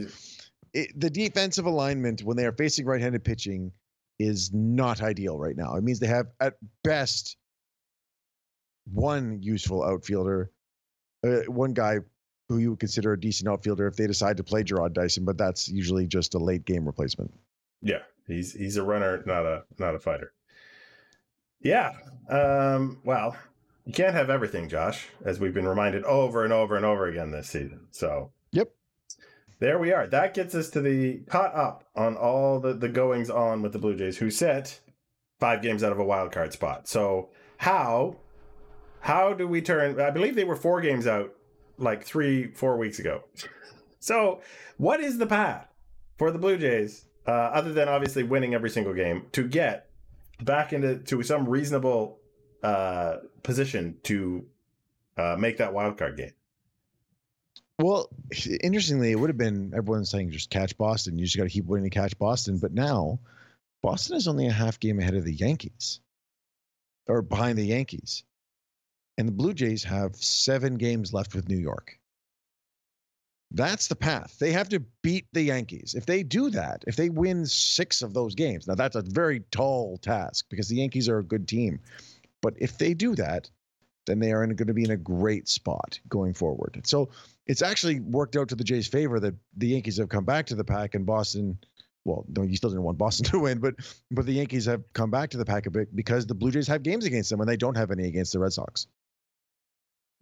[0.73, 3.71] it, the defensive alignment when they are facing right-handed pitching
[4.17, 5.75] is not ideal right now.
[5.75, 7.37] It means they have at best
[8.91, 10.51] one useful outfielder,
[11.25, 11.99] uh, one guy
[12.47, 15.37] who you would consider a decent outfielder if they decide to play Jarrod Dyson, but
[15.37, 17.33] that's usually just a late game replacement.
[17.81, 20.33] Yeah, he's he's a runner, not a not a fighter.
[21.61, 21.93] Yeah.
[22.29, 23.35] Um, well,
[23.85, 27.31] you can't have everything, Josh, as we've been reminded over and over and over again
[27.31, 27.87] this season.
[27.91, 28.71] So Yep.
[29.59, 30.07] There we are.
[30.07, 33.79] That gets us to the caught up on all the, the goings on with the
[33.79, 34.79] Blue Jays, who sit
[35.39, 36.87] five games out of a wild card spot.
[36.87, 38.17] So how
[38.99, 41.33] how do we turn I believe they were four games out
[41.77, 43.23] like three, four weeks ago.
[43.99, 44.41] So
[44.77, 45.67] what is the path
[46.17, 49.89] for the Blue Jays, uh, other than obviously winning every single game, to get
[50.43, 52.19] back into to some reasonable
[52.63, 54.45] uh, position to
[55.17, 56.33] uh, make that wild card game?
[57.77, 58.09] Well,
[58.61, 61.17] interestingly, it would have been everyone's saying just catch Boston.
[61.17, 62.57] You just got to keep winning to catch Boston.
[62.57, 63.19] But now,
[63.81, 65.99] Boston is only a half game ahead of the Yankees,
[67.07, 68.23] or behind the Yankees,
[69.17, 71.99] and the Blue Jays have seven games left with New York.
[73.51, 74.37] That's the path.
[74.39, 75.95] They have to beat the Yankees.
[75.95, 79.41] If they do that, if they win six of those games, now that's a very
[79.51, 81.79] tall task because the Yankees are a good team.
[82.41, 83.49] But if they do that,
[84.05, 86.81] then they are going to be in a great spot going forward.
[86.85, 87.09] So
[87.47, 90.55] it's actually worked out to the Jays' favor that the Yankees have come back to
[90.55, 91.57] the pack and Boston.
[92.03, 93.75] Well, no, you still didn't want Boston to win, but
[94.11, 96.67] but the Yankees have come back to the pack a bit because the Blue Jays
[96.67, 98.87] have games against them and they don't have any against the Red Sox.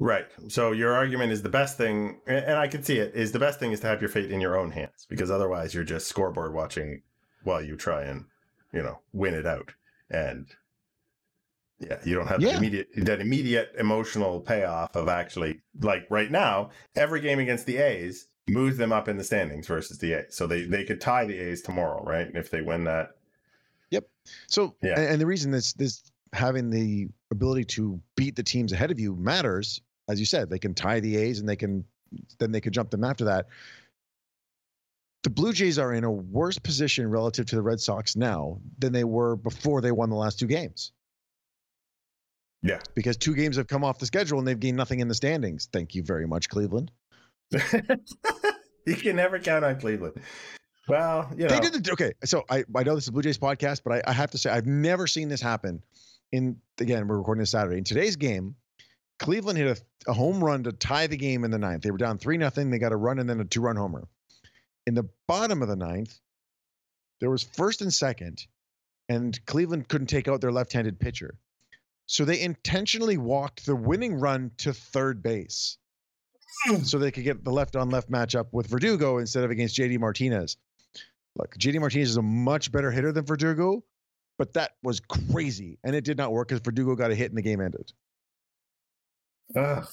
[0.04, 0.26] Right.
[0.50, 3.58] So your argument is the best thing, and I can see it, is the best
[3.58, 6.54] thing is to have your fate in your own hands because otherwise you're just scoreboard
[6.54, 7.04] watching
[7.46, 8.26] while you try and,
[8.74, 9.72] you know, win it out.
[10.10, 10.48] And
[11.80, 12.50] yeah, you don't have Yeah.
[12.52, 17.78] that immediate that immediate emotional payoff of actually like right now, every game against the
[17.78, 20.36] A's moves them up in the standings versus the A's.
[20.36, 22.28] So they they could tie the A's tomorrow, right?
[22.34, 23.12] If they win that.
[23.92, 24.06] Yep.
[24.48, 25.00] So Yeah.
[25.00, 29.00] and, and the reason this this having the ability to beat the teams ahead of
[29.00, 31.86] you matters, as you said, they can tie the A's and they can
[32.40, 33.48] then they could jump them after that.
[35.24, 38.92] The Blue Jays are in a worse position relative to the Red Sox now than
[38.92, 40.92] they were before they won the last two games.
[42.62, 42.80] Yeah.
[42.94, 45.70] Because two games have come off the schedule and they've gained nothing in the standings.
[45.72, 46.92] Thank you very much, Cleveland.
[47.52, 50.16] you can never count on Cleveland.
[50.88, 51.50] Well, you know.
[51.50, 52.14] They did the okay.
[52.26, 54.38] So I I know this is a Blue Jays podcast, but I, I have to
[54.38, 55.82] say I've never seen this happen.
[56.32, 57.78] In again, we're recording this Saturday.
[57.78, 58.56] In today's game,
[59.24, 61.82] Cleveland hit a, a home run to tie the game in the ninth.
[61.82, 62.70] They were down three nothing.
[62.70, 64.08] They got a run and then a two run homer.
[64.86, 66.20] In the bottom of the ninth,
[67.22, 68.46] there was first and second,
[69.08, 71.36] and Cleveland couldn't take out their left-handed pitcher,
[72.06, 75.78] so they intentionally walked the winning run to third base
[76.68, 76.86] mm.
[76.86, 80.00] so they could get the left on left matchup with Verdugo instead of against JD
[80.00, 80.58] Martinez.
[81.38, 83.84] Look, JD Martinez is a much better hitter than Verdugo,
[84.38, 85.80] but that was crazy.
[85.84, 87.94] And it did not work because Verdugo got a hit and the game ended.
[89.56, 89.88] Ugh.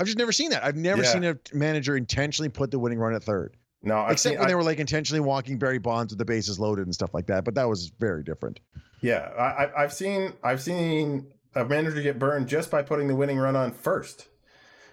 [0.00, 0.64] I've just never seen that.
[0.64, 1.12] I've never Yeah.
[1.12, 4.46] seen a manager intentionally put the winning run at third, no, I've except seen, when
[4.46, 7.26] I- they were like intentionally walking Barry Bonds with the bases loaded and stuff like
[7.26, 7.44] that.
[7.44, 8.60] But that was very different.
[9.00, 13.14] Yeah, I, I- I've seen I've seen a manager get burned just by putting the
[13.16, 14.28] winning run on first.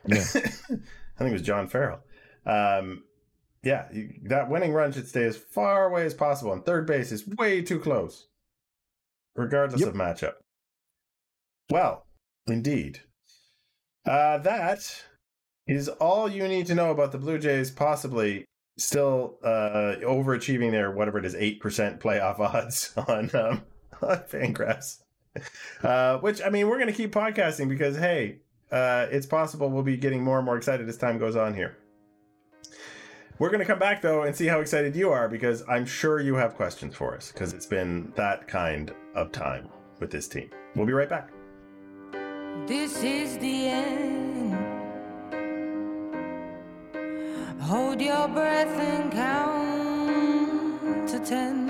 [0.05, 0.23] Yeah.
[0.35, 0.39] I
[1.23, 2.01] think it was John Farrell.
[2.45, 3.03] Um,
[3.63, 7.11] yeah, you, that winning run should stay as far away as possible, and third base
[7.11, 8.27] is way too close,
[9.35, 9.89] regardless Yep.
[9.89, 10.33] of matchup.
[11.69, 12.05] Well,
[12.47, 13.01] indeed,
[14.05, 15.03] uh, that
[15.67, 18.45] is all you need to know about the Blue Jays possibly
[18.77, 23.63] still uh, overachieving their whatever it is eight percent playoff odds on um,
[24.01, 25.01] on Fangraphs.
[25.83, 28.39] Uh, which I mean, we're going to keep podcasting because hey,
[28.71, 31.77] uh, it's possible we'll be getting more and more excited as time goes on here.
[33.37, 36.19] We're going to come back though and see how excited you are because I'm sure
[36.19, 40.49] you have questions for us because it's been that kind of time with this team.
[40.75, 41.31] We'll be right back.
[42.67, 44.55] This is the end.
[47.61, 51.67] Hold your breath and count to ten.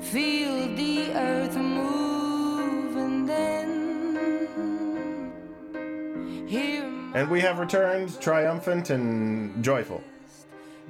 [0.00, 5.32] Feel the earth move and then
[6.46, 10.02] hear And we have returned triumphant and joyful,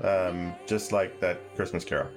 [0.02, 2.08] um, just like that Christmas carol.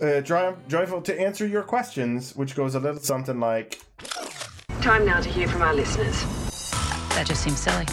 [0.00, 3.80] Uh, triumph, joyful to answer your questions, which goes a little something like
[4.82, 6.20] Time now to hear from our listeners.
[7.14, 7.86] That just seems silly.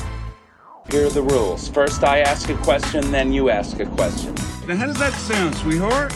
[0.92, 1.70] Here are the rules.
[1.70, 4.36] First, I ask a question, then you ask a question.
[4.68, 6.14] Now, how does that sound, sweetheart?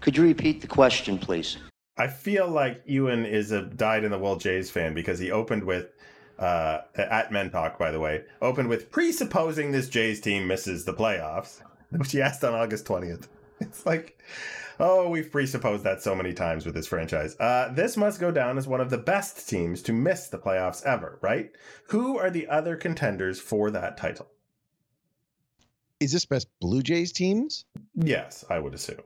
[0.00, 1.58] Could you repeat the question, please?
[1.98, 5.64] I feel like Ewan is a dyed in the wool Jays fan because he opened
[5.64, 5.88] with
[6.38, 10.94] uh, at Men Talk, by the way, opened with presupposing this Jays team misses the
[10.94, 13.28] playoffs, which he asked on August twentieth.
[13.68, 14.18] it's like,
[14.78, 17.36] oh, we've presupposed that so many times with this franchise.
[17.38, 20.84] Uh, this must go down as one of the best teams to miss the playoffs
[20.84, 21.50] ever, right?
[21.88, 24.28] Who are the other contenders for that title?
[26.00, 27.64] Is this best Blue Jays teams?
[27.94, 29.02] Yes, I would assume.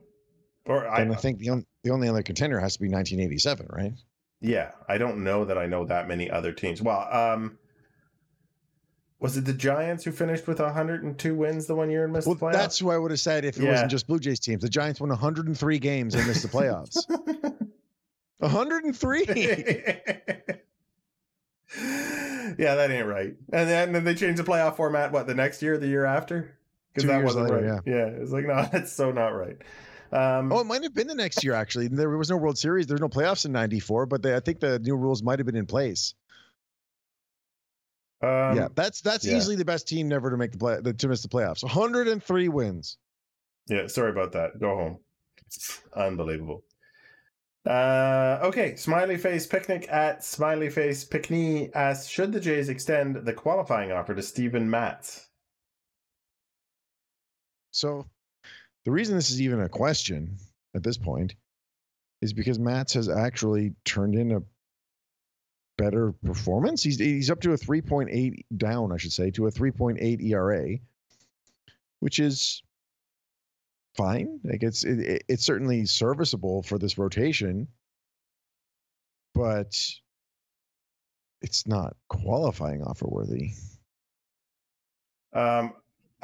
[0.65, 3.67] Or I, And I think the, on, the only other contender has to be 1987,
[3.69, 3.93] right?
[4.41, 6.81] yeah, I don't know that I know that many other teams.
[6.81, 7.57] Well, um,
[9.19, 12.35] was it the Giants who finished with 102 wins the one year and missed Well,
[12.35, 12.53] the playoffs?
[12.53, 13.71] that's who I would have said if it Yeah.
[13.71, 14.61] wasn't just Blue Jays teams.
[14.61, 16.97] The Giants won 103 games and missed the playoffs.
[18.39, 19.25] 103.
[22.57, 23.35] yeah, that ain't right.
[23.51, 25.11] And then, and then they changed the playoff format.
[25.11, 26.57] What the next year, the year after?
[26.93, 27.81] Because that wasn't later, right.
[27.85, 29.57] Yeah, it's like no, that's so not right.
[30.11, 31.89] Um, Oh, it might have been the next year actually.
[31.89, 32.87] There was no World Series.
[32.87, 35.55] There's no playoffs in '94, but they, I think the new rules might have been
[35.57, 36.13] in place.
[38.21, 39.37] Um, yeah, that's that's yeah.
[39.37, 41.63] easily the best team never to make the play to miss the playoffs.
[41.63, 42.97] 103 wins.
[43.67, 44.59] Yeah, sorry about that.
[44.59, 44.99] Go home.
[45.95, 46.63] Unbelievable.
[47.67, 53.33] Uh, okay, Smiley Face Picnic at Smiley Face Picnic asks, should the Jays extend the
[53.33, 55.27] qualifying offer to Steven Matz?
[57.71, 58.05] So,
[58.85, 60.37] the reason this is even a question
[60.75, 61.35] at this point
[62.21, 64.41] is because Matz has actually turned in a
[65.77, 66.83] better performance.
[66.83, 70.77] He's he's up to a 3.8 down, I should say, to a 3.8 ERA,
[71.99, 72.61] which is
[73.95, 74.39] fine.
[74.43, 77.67] Like it's it, it- it's certainly serviceable for this rotation,
[79.33, 79.75] but
[81.41, 83.51] it's not qualifying offer worthy.
[85.33, 85.73] Um,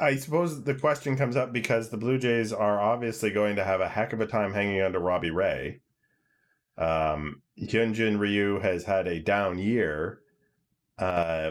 [0.00, 3.80] I suppose the question comes up because the Blue Jays are obviously going to have
[3.80, 5.80] a heck of a time hanging on to Robbie Ray.
[6.76, 10.20] Um, Hyunjin Ryu has had a down year.
[10.98, 11.50] Uh,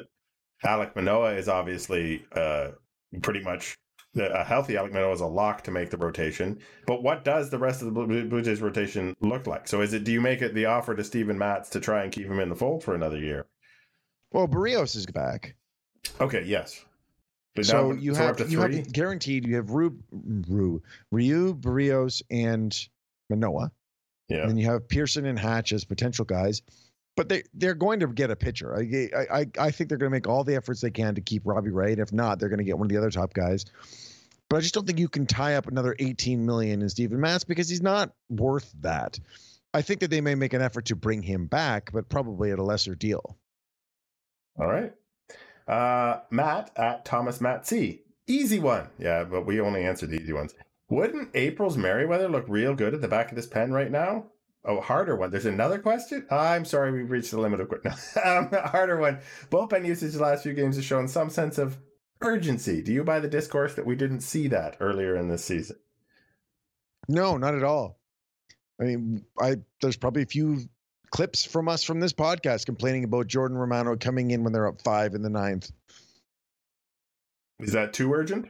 [0.64, 2.72] Alek Manoah is obviously uh,
[3.22, 3.78] pretty much
[4.16, 6.60] a healthy Alek Manoah is a lock to make the rotation.
[6.88, 9.68] But what does the rest of the Blue Blue Jays rotation look like?
[9.68, 12.12] So is it do you make it the offer to Steven Matz to try and
[12.12, 13.48] keep him in the fold for another year?
[14.32, 15.56] Well, Berríos is back.
[16.20, 16.84] Okay, yes.
[17.56, 18.82] But so now- you so have you have three?
[18.84, 20.82] guaranteed you have Ru, Ru,
[21.12, 22.76] Ryu, Berríos, and
[23.30, 23.72] Manoah,
[24.30, 24.40] yeah.
[24.42, 26.62] and then you have Pearson and Hatch as potential guys.
[27.16, 28.76] But they they're going to get a pitcher.
[28.76, 31.44] I I I- think they're going to make all the efforts they can to keep
[31.46, 33.66] Robbie Ray, and if not, they're going to get one of the other top guys.
[34.50, 37.44] But I just don't think you can tie up another 18 million in Steven Matz
[37.44, 39.20] because he's not worth that.
[39.76, 42.60] I think that they may make an effort to bring him back, but probably at
[42.60, 43.38] a lesser deal.
[44.60, 44.94] All right.
[45.68, 48.02] Uh, Matt at Thomas Matt C.
[48.28, 48.88] Easy one.
[49.00, 50.54] Yeah, but we only answer the easy ones.
[50.94, 54.28] Wouldn't April's Merryweather look real good at the back of this pen right now?
[54.64, 55.32] Oh, harder one.
[55.32, 56.28] There's another question.
[56.30, 57.84] I'm sorry, we've reached the limit of quick.
[57.84, 57.92] No,
[58.24, 59.18] um, harder one.
[59.50, 61.80] Bullpen usage the last few games has shown some sense of
[62.22, 62.84] urgency.
[62.84, 65.78] Do you buy the discourse that we didn't see that earlier in this season?
[67.08, 67.98] No, not at all.
[68.80, 70.60] I mean, I there's probably a few
[71.10, 74.84] clips from us from this podcast complaining about Jordan Romano coming in when they're up
[74.84, 75.72] five in the ninth.
[77.60, 78.48] Is that too urgent?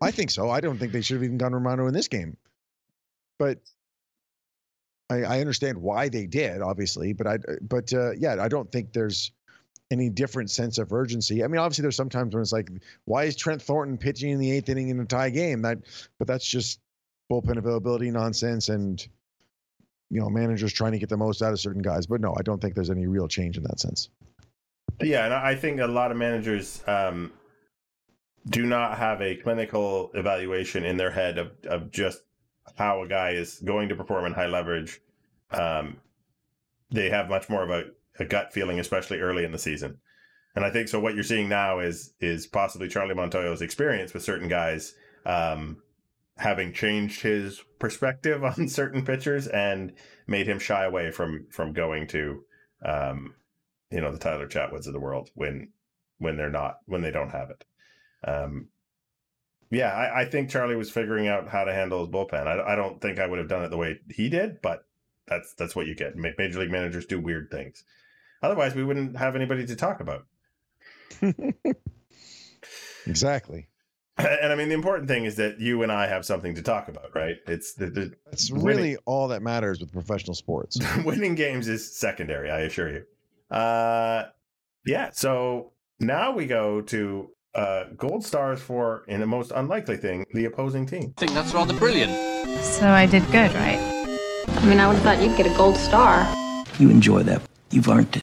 [0.00, 0.50] I think so.
[0.50, 2.36] I don't think they should have even gone Romano in this game,
[3.38, 3.58] but
[5.10, 7.12] I, I understand why they did, obviously.
[7.12, 9.32] But I, but uh, yeah, I don't think there's
[9.90, 11.42] any different sense of urgency.
[11.42, 12.70] I mean, obviously, there's sometimes when it's like,
[13.04, 15.62] why is Trent Thornton pitching in the eighth inning in a tie game?
[15.62, 15.78] That,
[16.18, 16.80] but that's just
[17.30, 19.06] bullpen availability nonsense and
[20.10, 22.06] you know managers trying to get the most out of certain guys.
[22.06, 24.08] But no, I don't think there's any real change in that sense.
[25.00, 27.32] Yeah, and I think a lot of managers um,
[28.48, 32.22] do not have a clinical evaluation in their head of, of just
[32.76, 35.00] how a guy is going to perform in high leverage.
[35.50, 35.98] Um,
[36.90, 37.84] they have much more of a,
[38.18, 39.98] a gut feeling, especially early in the season.
[40.54, 40.98] And I think so.
[40.98, 45.82] What you're seeing now is is possibly Charlie Montoyo's experience with certain guys um,
[46.36, 49.92] having changed his perspective on certain pitchers and
[50.26, 52.44] made him shy away from from going to
[52.84, 53.34] um,
[53.90, 55.68] you know the Tyler Chatwoods of the world when
[56.18, 57.64] when they're not when they don't have it.
[58.24, 58.68] Um,
[59.70, 62.46] yeah, I, I think Charlie was figuring out how to handle his bullpen.
[62.46, 64.84] I, I don't think I would have done it the way he did, but
[65.28, 66.16] that's that's what you get.
[66.16, 67.84] Major league managers do weird things.
[68.42, 70.26] Otherwise, we wouldn't have anybody to talk about.
[73.06, 73.66] Exactly.
[74.18, 76.88] And I mean, the important thing is that you and I have something to talk
[76.88, 77.36] about, right?
[77.46, 80.78] It's the, the That's Winning- really all that matters with professional sports.
[81.06, 83.04] winning games is secondary, I assure you.
[83.56, 84.24] Uh,
[84.84, 85.08] yeah.
[85.14, 90.44] So now we go to uh, gold stars for, in the most unlikely thing, the
[90.44, 91.14] opposing team.
[91.16, 92.12] I think that's rather brilliant.
[92.64, 93.78] So I did good, right?
[94.48, 96.26] I mean, I would have thought you'd get a gold star.
[96.78, 97.42] You enjoy that.
[97.70, 98.22] You've earned it.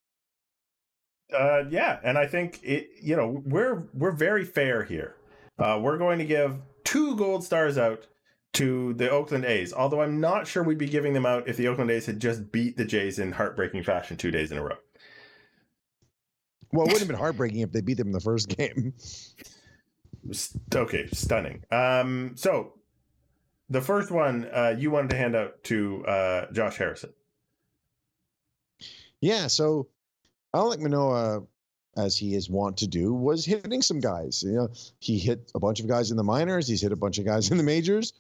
[1.33, 2.89] Uh, yeah, and I think it.
[3.01, 5.15] You know, we're we're very fair here.
[5.59, 8.07] Uh, we're going to give two gold stars out
[8.53, 9.73] to the Oakland A's.
[9.73, 12.51] Although I'm not sure we'd be giving them out if the Oakland A's had just
[12.51, 14.77] beat the Jays in heartbreaking fashion two days in a row.
[16.71, 18.93] Well, it wouldn't have been heartbreaking if they beat them in the first game.
[20.75, 21.63] Okay, stunning.
[21.71, 22.73] Um, so
[23.69, 27.13] the first one uh, you wanted to hand out to uh, Josh Harrison.
[29.21, 29.87] Yeah, so
[30.53, 31.43] Alek Manoah,
[31.95, 34.43] as he is wont to do, was hitting some guys.
[34.43, 36.67] You know, he hit a bunch of guys in the minors.
[36.67, 38.13] He's hit a bunch of guys in the majors.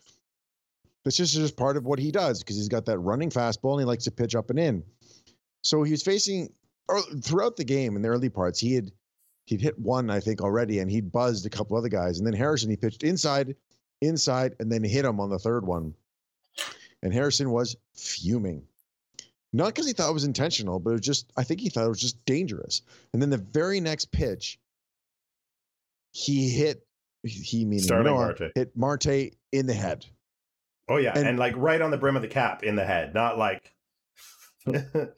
[1.03, 3.81] That's just just part of what he does because he's got that running fastball and
[3.81, 4.83] he likes to pitch up and in.
[5.61, 6.51] So he was facing
[7.21, 8.59] throughout the game in the early parts.
[8.59, 8.91] He had
[9.45, 12.17] he'd hit one, I think, already, and he'd buzzed a couple other guys.
[12.17, 13.55] And then Harrison, he pitched inside,
[14.01, 15.93] inside, and then hit him on the third one.
[17.01, 18.63] And Harrison was fuming.
[19.53, 21.85] Not because he thought it was intentional, but it was just, I think he thought
[21.85, 22.81] it was just dangerous.
[23.13, 24.59] And then the very next pitch,
[26.11, 26.85] he hit,
[27.23, 28.51] he meaning Starling Noah, Marte.
[28.55, 30.05] hit Marte in the head.
[30.89, 33.13] Oh yeah, and, And- like right on the brim of the cap in the head,
[33.13, 33.73] not like.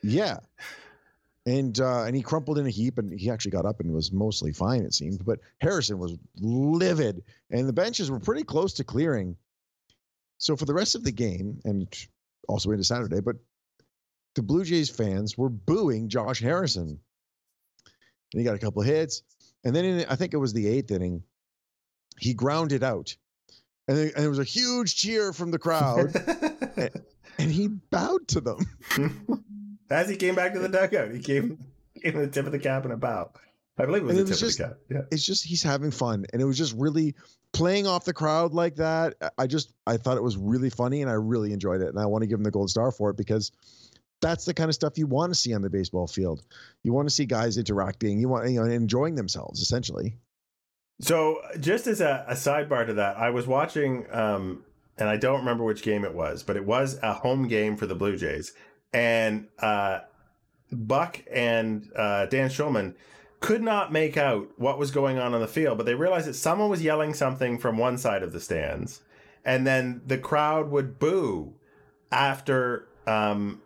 [0.03, 0.37] Yeah.
[1.45, 4.11] And uh, and he crumpled in a heap, and he actually got up and was
[4.11, 5.25] mostly fine, it seemed.
[5.25, 9.35] But Harrison was livid, and the benches were pretty close to clearing.
[10.37, 11.87] So for the rest of the game, and
[12.47, 13.37] also into Saturday, but
[14.35, 16.99] the Blue Jays fans were booing Josh Harrison.
[18.33, 19.23] And he got a couple of hits,
[19.63, 21.23] and then in, I think it was the eighth inning,
[22.19, 23.15] he grounded out,
[23.87, 26.13] and, then, and there was a huge cheer from the crowd,
[27.39, 28.59] and he bowed to them.
[29.89, 32.83] As he came back to the dugout, he gave him the tip of the cap
[32.83, 33.31] and a bow.
[33.77, 34.77] I believe it was it tip was of the cap.
[34.89, 35.01] Yeah.
[35.11, 37.15] it's just he's having fun and it was just really
[37.53, 41.01] playing off the crowd like that I- i just i thought it was really funny
[41.01, 43.09] and i really enjoyed it and i want to give him the gold star for
[43.09, 43.51] it because
[44.21, 46.43] that's the kind of stuff you want to see on the baseball field
[46.83, 50.13] you want to see guys interacting you want you know enjoying themselves essentially
[51.01, 54.65] So, just as a, a sidebar to that, I was watching, um,
[54.97, 57.85] and I don't remember which game it was, but it was a home game for
[57.85, 58.51] the Blue Jays,
[58.93, 59.99] and uh,
[60.71, 62.95] Buck and uh, Dan Shulman
[63.39, 66.33] could not make out what was going on on the field, but they realized that
[66.33, 69.01] someone was yelling something from one side of the stands,
[69.45, 71.53] and then the crowd would boo
[72.11, 73.61] after um,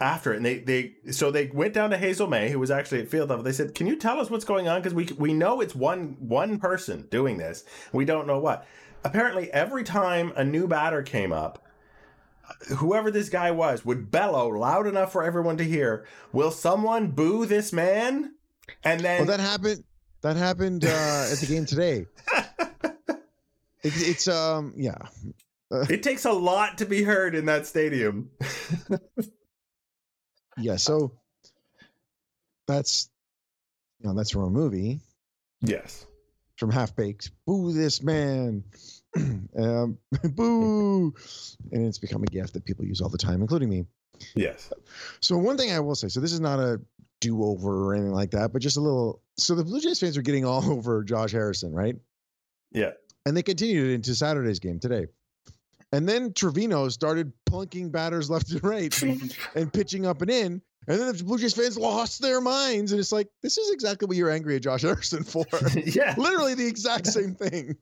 [0.00, 0.38] after it.
[0.38, 3.28] And they, they so they went down to Hazel May, who was actually at field
[3.28, 3.44] level.
[3.44, 4.80] They said, "Can you tell us what's going on?
[4.80, 7.64] Because we we know it's one one person doing this.
[7.92, 8.66] We don't know what."
[9.04, 11.64] Apparently, every time a new batter came up,
[12.76, 16.06] whoever this guy was would bellow loud enough for everyone to hear.
[16.32, 18.34] Will someone boo this man?
[18.84, 19.84] And then well that happened
[20.22, 22.06] that happened uh at the game today
[22.58, 23.22] it,
[23.82, 24.96] it's um yeah
[25.88, 28.30] it takes a lot to be heard in that stadium.
[30.58, 31.12] yeah so
[32.66, 33.08] that's
[34.00, 35.00] you know that's from a movie
[35.60, 36.06] yes.
[36.56, 37.30] from Half Baked.
[37.46, 38.64] Boo this man.
[39.58, 39.98] um,
[40.34, 41.14] boo.
[41.72, 43.86] And it's become a gift that people use all the time, including me.
[44.34, 44.72] Yes.
[45.20, 46.80] So one thing I will say, so this is not a
[47.20, 49.22] do-over or anything like that, but just a little.
[49.36, 51.96] So the Blue Jays fans are getting all over Josh Harrison, right?
[52.72, 52.92] Yeah.
[53.24, 55.06] And they continued it into Saturday's game today.
[55.92, 59.02] And then Trivino started plunking batters left and right
[59.54, 60.62] and pitching up and in.
[60.88, 62.92] And then the Blue Jays fans lost their minds.
[62.92, 65.44] And it's like, this is exactly what you're angry at Josh Harrison for.
[65.84, 66.14] yeah.
[66.16, 67.76] Literally the exact same thing.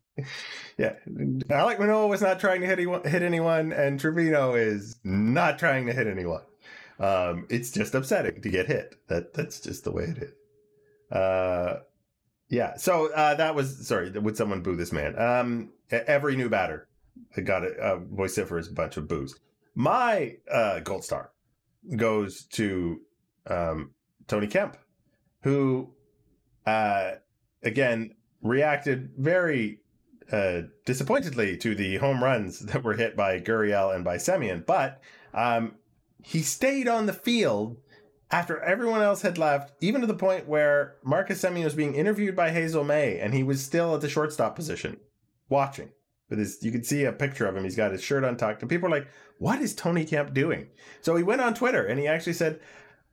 [0.78, 5.58] Yeah, Alek Manoah was not trying to hit anyone, hit anyone, and Trivino is not
[5.58, 6.42] trying to hit anyone.
[6.98, 8.94] Um, it's just upsetting to get hit.
[9.08, 11.16] That that's just the way it is.
[11.16, 11.80] Uh,
[12.48, 12.76] yeah.
[12.76, 14.10] So uh, that was sorry.
[14.10, 15.18] Would someone boo this man?
[15.18, 16.88] Um, every new batter
[17.42, 19.38] got a, a vociferous bunch of boos.
[19.74, 21.32] My uh, gold star
[21.96, 23.00] goes to
[23.46, 23.90] um,
[24.26, 24.76] Tony Kemp,
[25.42, 25.92] who
[26.66, 27.12] uh,
[27.62, 29.80] again reacted very
[30.32, 35.00] uh, disappointedly to the home runs that were hit by Gurriel and by Semien, but
[35.32, 35.74] um,
[36.22, 37.76] he stayed on the field
[38.30, 42.34] after everyone else had left, even to the point where Marcus Semien was being interviewed
[42.34, 44.96] by Hazel May, and he was still at the shortstop position,
[45.48, 45.90] watching.
[46.30, 47.64] With his, you can see a picture of him.
[47.64, 49.08] He's got his shirt untucked, and people are like,
[49.38, 50.68] "What is Tony Kemp doing?"
[51.00, 52.60] So he went on Twitter and he actually said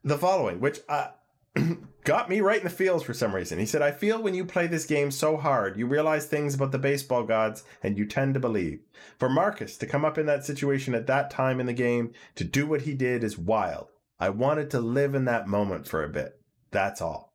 [0.04, 1.08] the following, which uh,
[2.04, 3.58] got me right in the feels for some reason.
[3.58, 6.72] He said, I feel when you play this game so hard, you realize things about
[6.72, 8.80] the baseball gods and you tend to believe.
[9.18, 12.44] For Marcus to come up in that situation at that time in the game, to
[12.44, 13.88] do what he did is wild.
[14.18, 16.40] I wanted to live in that moment for a bit.
[16.70, 17.32] That's all.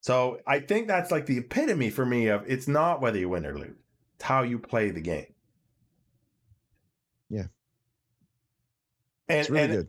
[0.00, 3.46] So I think that's like the epitome for me of it's not whether you win
[3.46, 3.76] or lose,
[4.14, 5.32] it's how you play the game.
[7.28, 7.46] Yeah.
[9.28, 9.88] And, It's really and good.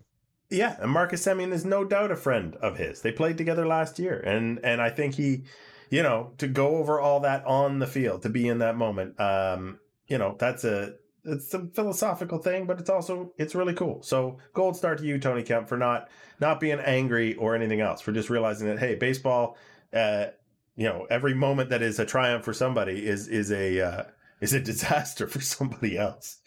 [0.50, 3.02] yeah, and Marcus Semien is no doubt a friend of his.
[3.02, 5.44] They played together last year, and and I think he,
[5.90, 9.20] you know, to go over all that on the field, to be in that moment,
[9.20, 14.02] um, you know, that's a it's a philosophical thing, but it's also it's really cool.
[14.02, 16.10] So gold star to you, Tony Kemp, for not
[16.40, 19.58] not being angry or anything else, for just realizing that hey, baseball,
[19.94, 20.28] uh,
[20.76, 24.04] you know, every moment that is a triumph for somebody is is a uh,
[24.40, 26.38] is a disaster for somebody else.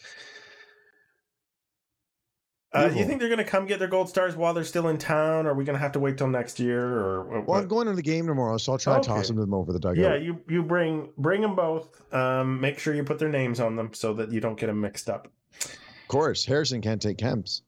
[2.72, 4.86] Uh, do you think they're going to come get their gold stars while they're still
[4.88, 5.44] in town?
[5.46, 6.80] Or are we going to have to wait till next year?
[7.00, 7.46] Or what?
[7.48, 9.40] Well, I'm going to the game tomorrow, so I'll try to toss Okay.
[9.40, 9.96] them over the dugout.
[9.96, 12.00] Yeah, you you bring bring them both.
[12.14, 14.80] Um, make sure you put their names on them so that you don't get them
[14.80, 15.26] mixed up.
[15.64, 17.62] Of course, Harrison can't take Kemp's.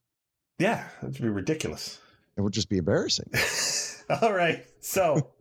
[0.61, 1.99] Yeah, that would be ridiculous.
[2.37, 3.31] It would just be embarrassing.
[4.23, 5.33] All right, so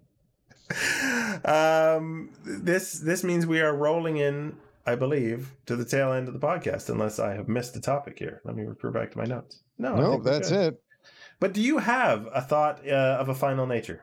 [1.45, 4.55] um, this this means we are rolling in,
[4.86, 8.18] I believe, to the tail end of the podcast, unless I have missed a topic
[8.18, 8.42] here.
[8.44, 9.62] Let me refer back to my notes.
[9.78, 10.82] No, I no, think that's it.
[11.40, 14.02] But do you have a thought uh, of a final nature?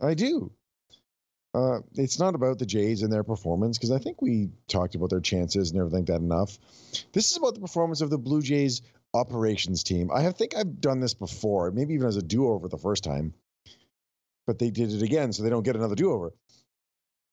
[0.00, 0.52] I do.
[1.54, 5.10] Uh, it's not about the Jays and their performance because I think we talked about
[5.10, 6.58] their chances and everything like that enough.
[7.12, 8.82] This is about the performance of the Blue Jays
[9.14, 10.10] operations team.
[10.12, 13.34] I have- think I've done this before, maybe even as a do-over the first time,
[14.46, 16.32] but they did it again, so they don't get another do-over.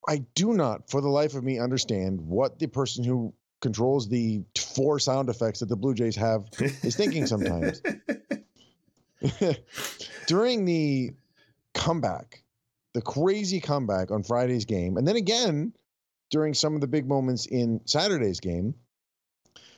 [0.08, 4.42] I do not, for the life of me, understand what the person who controls the
[4.58, 7.80] four sound effects that the Blue Jays have is thinking sometimes.
[10.26, 11.12] During the
[11.74, 12.42] comeback,
[12.94, 15.72] the crazy comeback on Friday's game, and then again
[16.32, 18.74] during some of the big moments in Saturday's game,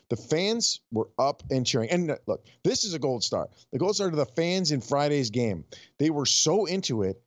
[0.09, 1.91] the fans were up and cheering.
[1.91, 3.49] And uh, look, this is a gold star.
[3.73, 5.65] The gold star to the fans in Friday's game.
[5.99, 7.21] They were so into it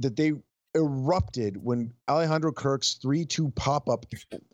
[0.00, 0.34] that they
[0.74, 4.06] erupted when Alejandro Kirk's 3 2 pop up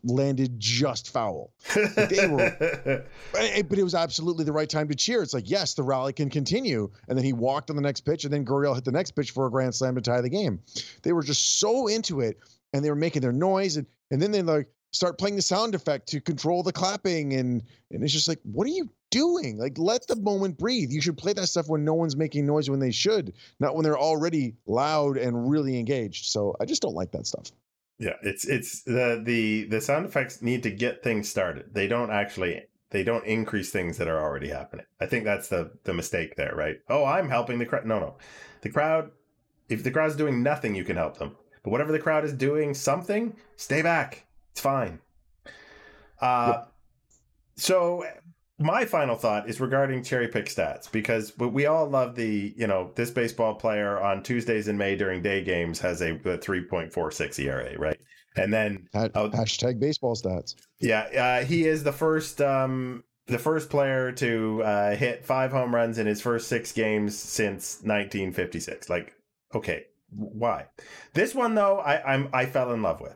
[0.03, 1.51] landed just foul.
[1.75, 5.21] they were- But it was absolutely the right time to cheer.
[5.21, 6.89] It's like, yes, the rally can continue.
[7.07, 9.31] And then he walked on the next pitch, and then Gurriel hit the next pitch
[9.31, 10.61] for a grand slam to tie the game.
[11.03, 12.37] They were just so into it,
[12.73, 15.75] and they were making their noise, and and then they like start playing the sound
[15.75, 19.57] effect to control the clapping, and and it's just like, what are you doing?
[19.57, 20.91] Like, let the moment breathe.
[20.91, 23.83] You should play that stuff when no one's making noise when they should, not when
[23.83, 26.25] they're already loud and really engaged.
[26.25, 27.51] So I just don't like that stuff.
[27.97, 31.73] Yeah, it's it's the the the sound effects need to get things started.
[31.73, 34.85] They don't actually they don't increase things that are already happening.
[34.99, 36.77] I think that's the the mistake there, right?
[36.89, 37.85] Oh, I'm helping the crowd.
[37.85, 38.17] No, no.
[38.61, 39.11] The crowd
[39.69, 41.35] if the crowd's doing nothing, you can help them.
[41.63, 44.25] But whatever the crowd is doing something, stay back.
[44.55, 44.99] It's fine.
[46.21, 46.63] Uh
[47.57, 48.05] so
[48.57, 52.91] my final thought is regarding cherry pick stats because we- all love the you know
[52.95, 57.73] this baseball player on Tuesdays in May during day games has a, a 3.46 ERA
[57.73, 57.99] E right
[58.37, 59.29] and then Oh.
[59.29, 60.55] Hashtag baseball stats.
[60.79, 65.75] yeah uh, he is the first um the first player to uh, hit five home
[65.75, 69.13] runs in his first six games since 1956 like
[69.53, 70.67] okay why
[71.13, 73.15] this one though I I'm I fell in love with.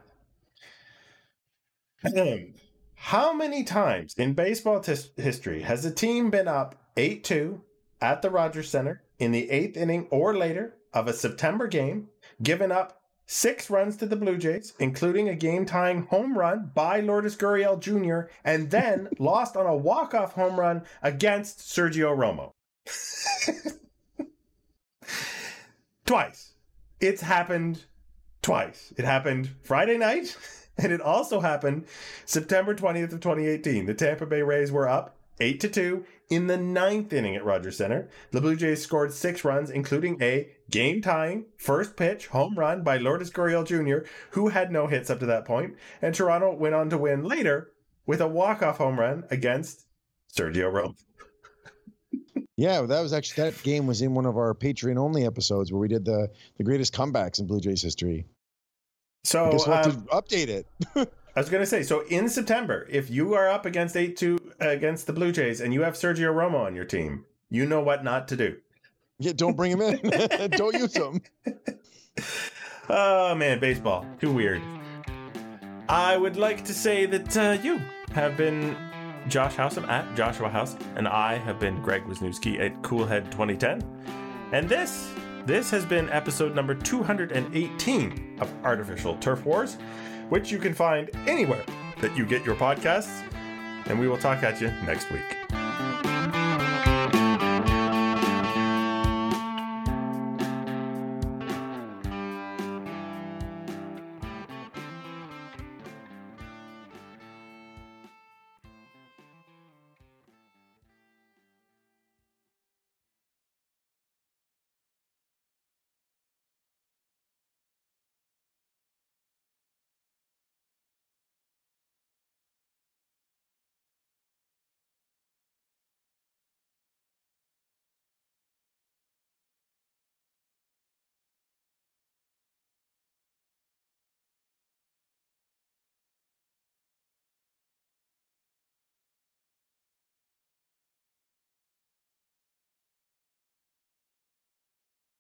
[2.96, 7.62] How many times in baseball tis- history has a team been up 8 2
[8.02, 12.08] at the Rogers Center in the eighth inning or later of a September game,
[12.42, 17.00] given up six runs to the Blue Jays, including a game tying home run by
[17.00, 22.52] Lourdes Gurriel Jr., and then lost on a walk off home run against Sergio Romo?
[26.06, 26.54] twice.
[27.00, 27.84] It's happened
[28.42, 28.94] twice.
[28.98, 30.36] It happened Friday night,
[30.84, 31.86] and it also happened
[32.26, 33.86] September 20th of 2018.
[33.86, 37.78] The Tampa Bay Rays were up 8 to 2 in the ninth inning at Rogers
[37.78, 38.08] Center.
[38.32, 42.98] The Blue Jays scored six runs, including a game tying first pitch home run by
[42.98, 45.76] Lourdes Gurriel Jr., who had no hits up to that point.
[46.02, 47.72] and Toronto went on to win later
[48.06, 49.86] with a walk-off home run against
[50.34, 50.96] Sergio Romo.
[52.58, 55.80] Yeah, that was actually that game was in one of our Patreon only episodes where
[55.80, 58.26] we did the the greatest comebacks in Blue Jays history.
[59.24, 60.68] So I guess we'll have um, to update it.
[61.36, 64.38] I was going to say, so in September, if you are up against 8 2
[64.60, 68.04] against the Blue Jays and you have Sergio Romo on your team, you know what
[68.04, 68.58] not to do.
[69.20, 70.50] Yeah, don't bring him in.
[70.52, 71.22] don't use him.
[72.92, 74.04] Oh man, baseball.
[74.20, 74.64] Too weird.
[75.88, 77.80] I would like to say that uh, you
[78.14, 78.76] have been
[79.28, 83.84] Josh Housem at Joshua House, and I have been Greg Wisniewski at Coolhead 2010.
[84.52, 85.12] And this,
[85.50, 89.80] this has been episode number 218 of Artificial Turf Wars,
[90.30, 91.66] which you can find anywhere
[92.02, 93.24] that you get your podcasts.
[93.88, 96.19] And we will talk at you next week.